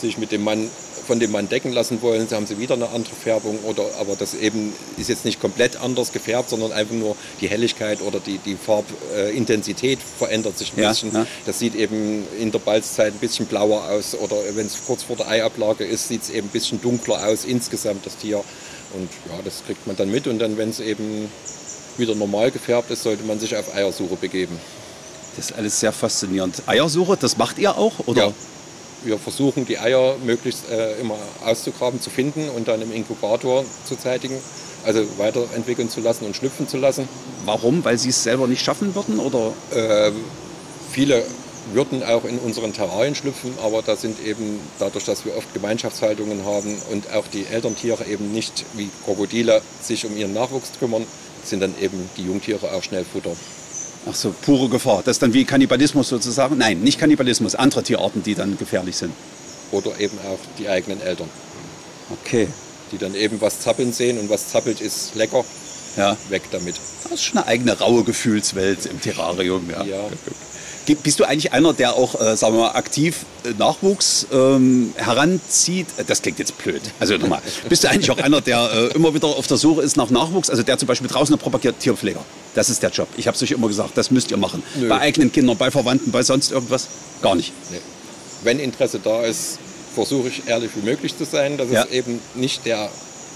[0.00, 0.70] sich mit dem Mann
[1.06, 4.34] von dem Mann decken lassen wollen, haben sie wieder eine andere Färbung oder aber das
[4.34, 8.56] eben ist jetzt nicht komplett anders gefärbt, sondern einfach nur die Helligkeit oder die, die
[8.56, 11.12] Farbintensität verändert sich ein Ja, bisschen.
[11.12, 11.26] ja.
[11.46, 15.16] Das sieht eben in der Balzzeit ein bisschen blauer aus oder wenn es kurz vor
[15.16, 18.42] der Eiablage ist, sieht es eben ein bisschen dunkler aus insgesamt das Tier.
[18.94, 21.28] Und ja, das kriegt man dann mit und dann, wenn es eben
[21.96, 24.58] wieder normal gefärbt ist, sollte man sich auf Eiersuche begeben.
[25.36, 26.62] Das ist alles sehr faszinierend.
[26.66, 27.94] Eiersuche, das macht ihr auch?
[28.06, 28.26] Oder?
[28.26, 28.32] Ja.
[29.06, 33.96] Wir versuchen die Eier möglichst äh, immer auszugraben, zu finden und dann im Inkubator zu
[33.96, 34.36] zeitigen
[34.86, 37.08] also weiterentwickeln zu lassen und schlüpfen zu lassen.
[37.44, 37.84] Warum?
[37.84, 39.18] Weil sie es selber nicht schaffen würden?
[39.18, 39.52] Oder?
[39.74, 40.12] Äh,
[40.92, 41.24] viele
[41.72, 46.44] würden auch in unseren Terrarien schlüpfen, aber da sind eben dadurch, dass wir oft Gemeinschaftshaltungen
[46.44, 51.04] haben und auch die Elterntiere eben nicht wie Krokodile sich um ihren Nachwuchs kümmern,
[51.42, 53.32] sind dann eben die Jungtiere auch schnell Futter.
[54.08, 55.02] Ach so, pure Gefahr.
[55.04, 56.56] Das ist dann wie Kannibalismus sozusagen?
[56.58, 59.12] Nein, nicht Kannibalismus, andere Tierarten, die dann gefährlich sind.
[59.72, 61.28] Oder eben auch die eigenen Eltern.
[62.10, 62.48] Okay.
[62.92, 65.44] Die dann eben was zappeln sehen und was zappelt ist lecker.
[65.96, 66.16] Ja.
[66.28, 66.76] Weg damit.
[67.02, 69.68] Das ist schon eine eigene raue Gefühlswelt im Terrarium.
[69.70, 69.82] Ja.
[69.84, 70.08] Ja.
[71.02, 75.88] Bist du eigentlich einer, der auch, äh, sagen wir mal, aktiv äh, Nachwuchs ähm, heranzieht?
[75.96, 76.82] Äh, Das klingt jetzt blöd.
[77.00, 79.96] Also nochmal, bist du eigentlich auch einer, der äh, immer wieder auf der Suche ist
[79.96, 80.48] nach Nachwuchs?
[80.48, 82.24] Also der zum Beispiel draußen propagiert Tierpfleger.
[82.56, 83.06] Das ist der Job.
[83.18, 84.62] Ich habe es euch immer gesagt, das müsst ihr machen.
[84.76, 84.88] Nö.
[84.88, 86.88] Bei eigenen Kindern, bei Verwandten, bei sonst irgendwas?
[87.22, 87.52] Gar nicht.
[87.70, 87.80] Nee.
[88.42, 89.58] Wenn Interesse da ist,
[89.94, 91.84] versuche ich ehrlich wie möglich zu sein, dass Ja.
[91.84, 92.88] es eben nicht der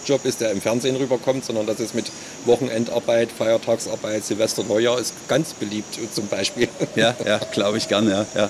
[0.06, 2.06] Job ist, der im Fernsehen rüberkommt, sondern dass es mit
[2.46, 6.68] Wochenendarbeit, Feiertagsarbeit, Silvester, Neujahr ist ganz beliebt zum Beispiel.
[6.96, 8.24] Ja, ja, glaube ich gern, ja.
[8.34, 8.48] ja.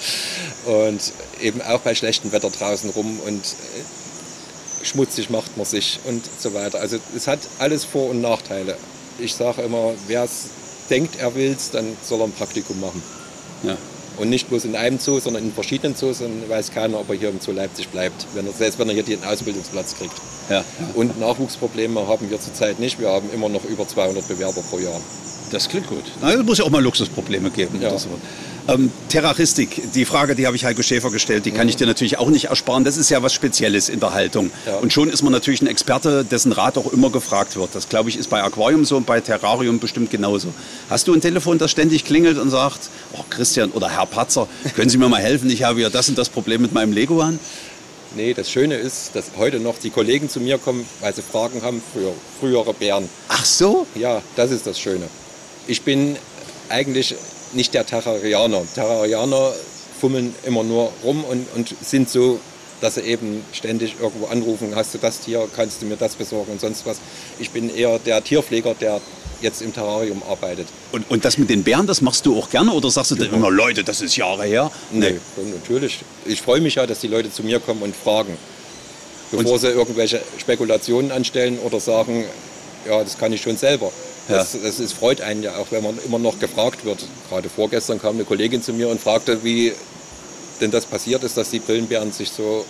[0.66, 1.00] Und
[1.40, 6.54] eben auch bei schlechtem Wetter draußen rum und äh, schmutzig macht man sich und so
[6.54, 6.78] weiter.
[6.78, 8.76] Also es hat alles Vor- und Nachteile.
[9.18, 10.44] Ich sage immer, wer es
[10.90, 13.02] denkt, er will es, dann soll er ein Praktikum machen.
[13.62, 13.76] ja.
[14.18, 16.18] Und nicht bloß in einem Zoo, sondern in verschiedenen Zoos.
[16.18, 18.94] Dann weiß keiner, ob er hier im Zoo Leipzig bleibt, wenn er, selbst wenn er
[18.94, 20.12] hier den Ausbildungsplatz kriegt.
[20.50, 20.62] ja.
[20.94, 23.00] Und Nachwuchsprobleme haben wir zurzeit nicht.
[23.00, 25.00] Wir haben immer noch über 200 Bewerber pro Jahr.
[25.52, 26.04] Das klingt gut.
[26.20, 27.80] Na, es muss ja auch mal Luxusprobleme geben.
[27.80, 27.92] Ja.
[28.70, 32.18] Ähm, Terroristik, die Frage, die habe ich Heiko Schäfer gestellt, die kann ich dir natürlich
[32.18, 32.84] auch nicht ersparen.
[32.84, 34.52] Das ist ja was Spezielles in der Haltung.
[34.64, 34.76] Ja.
[34.76, 37.74] Und schon ist man natürlich ein Experte, dessen Rat auch immer gefragt wird.
[37.74, 40.54] Das, glaube ich, ist bei Aquarium so und bei Terrarium bestimmt genauso.
[40.88, 44.46] Hast du ein Telefon, das ständig klingelt und sagt, oh Christian oder Herr Patzer,
[44.76, 45.50] können Sie mir mal helfen?
[45.50, 47.40] Ich habe ja das und das Problem mit meinem Leguan.
[48.14, 51.62] Nee, das Schöne ist, dass heute noch die Kollegen zu mir kommen, weil sie Fragen
[51.62, 53.08] haben für frühere Bären.
[53.28, 53.86] Ach so?
[53.96, 55.06] Ja, das ist das Schöne.
[55.66, 56.16] Ich bin
[56.68, 57.14] eigentlich
[57.52, 58.62] nicht der Terrarianer.
[58.74, 59.52] Terrarianer
[60.00, 62.40] fummeln immer nur rum und, und sind so,
[62.80, 66.52] dass sie eben ständig irgendwo anrufen, hast du das Tier, kannst du mir das besorgen
[66.52, 66.98] und sonst was.
[67.38, 69.00] Ich bin eher der Tierpfleger, der
[69.42, 70.66] jetzt im Terrarium arbeitet.
[70.92, 73.32] Und, und das mit den Bären, das machst du auch gerne oder sagst du dann
[73.32, 74.70] immer, Leute, das ist Jahre her?
[74.90, 76.00] Nee, schon natürlich.
[76.26, 78.36] Ich freue mich ja, dass die Leute zu mir kommen und fragen.
[79.30, 82.24] Bevor sie irgendwelche Spekulationen anstellen oder sagen,
[82.88, 83.92] ja, das kann ich schon selber.
[84.30, 87.04] Das, das ist, freut einen ja auch, wenn man immer noch gefragt wird.
[87.28, 89.72] Gerade vorgestern kam eine Kollegin zu mir und fragte, wie
[90.60, 92.64] denn das passiert ist, dass die Brillenbären sich so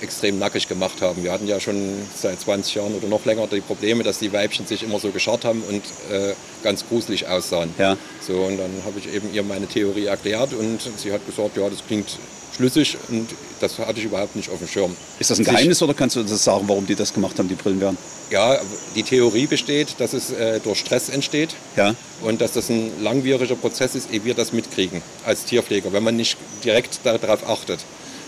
[0.00, 1.24] extrem nackig gemacht haben.
[1.24, 1.76] Wir hatten ja schon
[2.14, 5.44] seit 20 Jahren oder noch länger die Probleme, dass die Weibchen sich immer so geschart
[5.44, 5.82] haben und
[6.12, 7.74] äh, ganz gruselig aussahen.
[7.78, 7.96] Ja.
[8.24, 11.68] So, und dann habe ich eben ihr meine Theorie erklärt und sie hat gesagt, ja,
[11.68, 12.18] das klingt
[12.58, 13.28] schlüssig und
[13.60, 14.94] das hatte ich überhaupt nicht auf dem Schirm.
[15.18, 17.54] Ist das ein Geheimnis oder kannst du das sagen, warum die das gemacht haben, die
[17.54, 17.96] Brillenbären?
[18.30, 18.58] Ja,
[18.94, 21.94] die Theorie besteht, dass es äh, durch Stress entsteht Ja.
[22.20, 26.16] und dass das ein langwieriger Prozess ist, ehe wir das mitkriegen als Tierpfleger, wenn man
[26.16, 27.80] nicht direkt darauf achtet.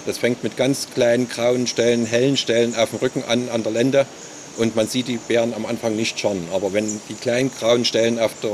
[0.07, 3.73] Das fängt mit ganz kleinen grauen Stellen, hellen Stellen auf dem Rücken an, an der
[3.73, 4.07] Lende
[4.57, 6.49] und man sieht die Bären am Anfang nicht schon.
[6.55, 8.51] Aber wenn die kleinen grauen Stellen auf, der,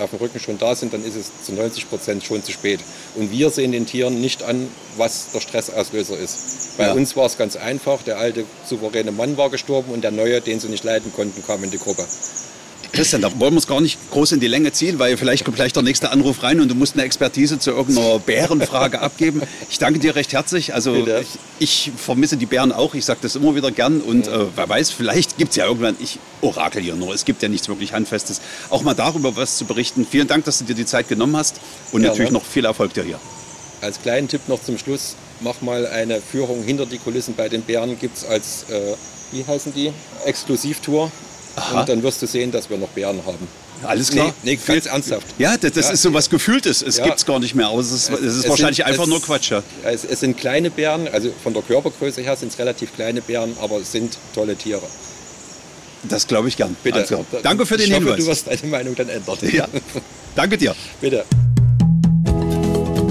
[0.00, 2.80] auf dem Rücken schon da sind, dann ist es zu 90 Prozent schon zu spät.
[3.16, 6.76] Und wir sehen den Tieren nicht an, was der Stressauslöser ist.
[6.78, 6.92] Bei Ja.
[6.92, 8.02] uns war es ganz einfach.
[8.02, 11.62] Der alte souveräne Mann war gestorben und der neue, den sie nicht leiden konnten, kam
[11.64, 12.04] in die Gruppe.
[12.92, 15.56] Christian, da wollen wir es gar nicht groß in die Länge ziehen, weil vielleicht kommt
[15.56, 19.42] gleich der nächste Anruf rein und du musst eine Expertise zu irgendeiner Bärenfrage abgeben.
[19.70, 20.74] Ich danke dir recht herzlich.
[20.74, 21.28] Also ich,
[21.58, 22.94] ich vermisse die Bären auch.
[22.94, 25.96] Ich sage das immer wieder gern und äh, wer weiß, vielleicht gibt es ja irgendwann,
[26.00, 29.66] ich orakel hier nur, es gibt ja nichts wirklich Handfestes, auch mal darüber was zu
[29.66, 30.06] berichten.
[30.08, 31.60] Vielen Dank, dass du dir die Zeit genommen hast
[31.92, 32.08] und Gerne.
[32.08, 33.20] natürlich noch viel Erfolg dir hier.
[33.82, 37.62] Als kleinen Tipp noch zum Schluss, mach mal eine Führung hinter die Kulissen bei den
[37.62, 37.98] Bären.
[37.98, 38.94] Gibt es als, äh,
[39.32, 39.92] wie heißen die,
[40.26, 41.10] Exklusivtour.
[41.56, 41.80] Aha.
[41.80, 43.46] Und dann wirst du sehen, dass wir noch Bären haben.
[43.82, 44.32] Alles klar.
[44.42, 45.26] Nee, nee ganz ernsthaft.
[45.38, 45.92] Ja, das, das Ja.
[45.94, 46.82] ist so was Gefühltes.
[46.82, 47.04] Es Ja.
[47.04, 47.68] gibt es gar nicht mehr.
[47.68, 49.50] Aber es ist, es ist Es wahrscheinlich sind- einfach es- nur Quatsch.
[49.52, 49.62] Ja.
[49.84, 53.56] Es, es sind kleine Bären, also von der Körpergröße her sind es relativ kleine Bären,
[53.62, 54.82] aber es sind tolle Tiere.
[56.04, 56.76] Das glaube ich gern.
[56.82, 56.98] Bitte.
[57.00, 58.18] Also, danke für den ich hoffe, Hinweis.
[58.24, 59.36] du wirst deine Meinung dann ändern.
[59.52, 59.66] Ja.
[60.34, 60.74] Danke dir.
[61.00, 61.24] Bitte.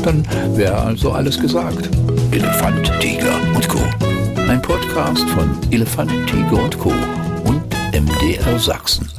[0.03, 0.25] Dann
[0.55, 1.89] wäre also alles gesagt.
[2.31, 3.79] Elefant, Tiger und Co.
[4.47, 6.91] Ein Podcast von Elefant, Tiger und Co.
[7.93, 9.18] MDR Sachsen.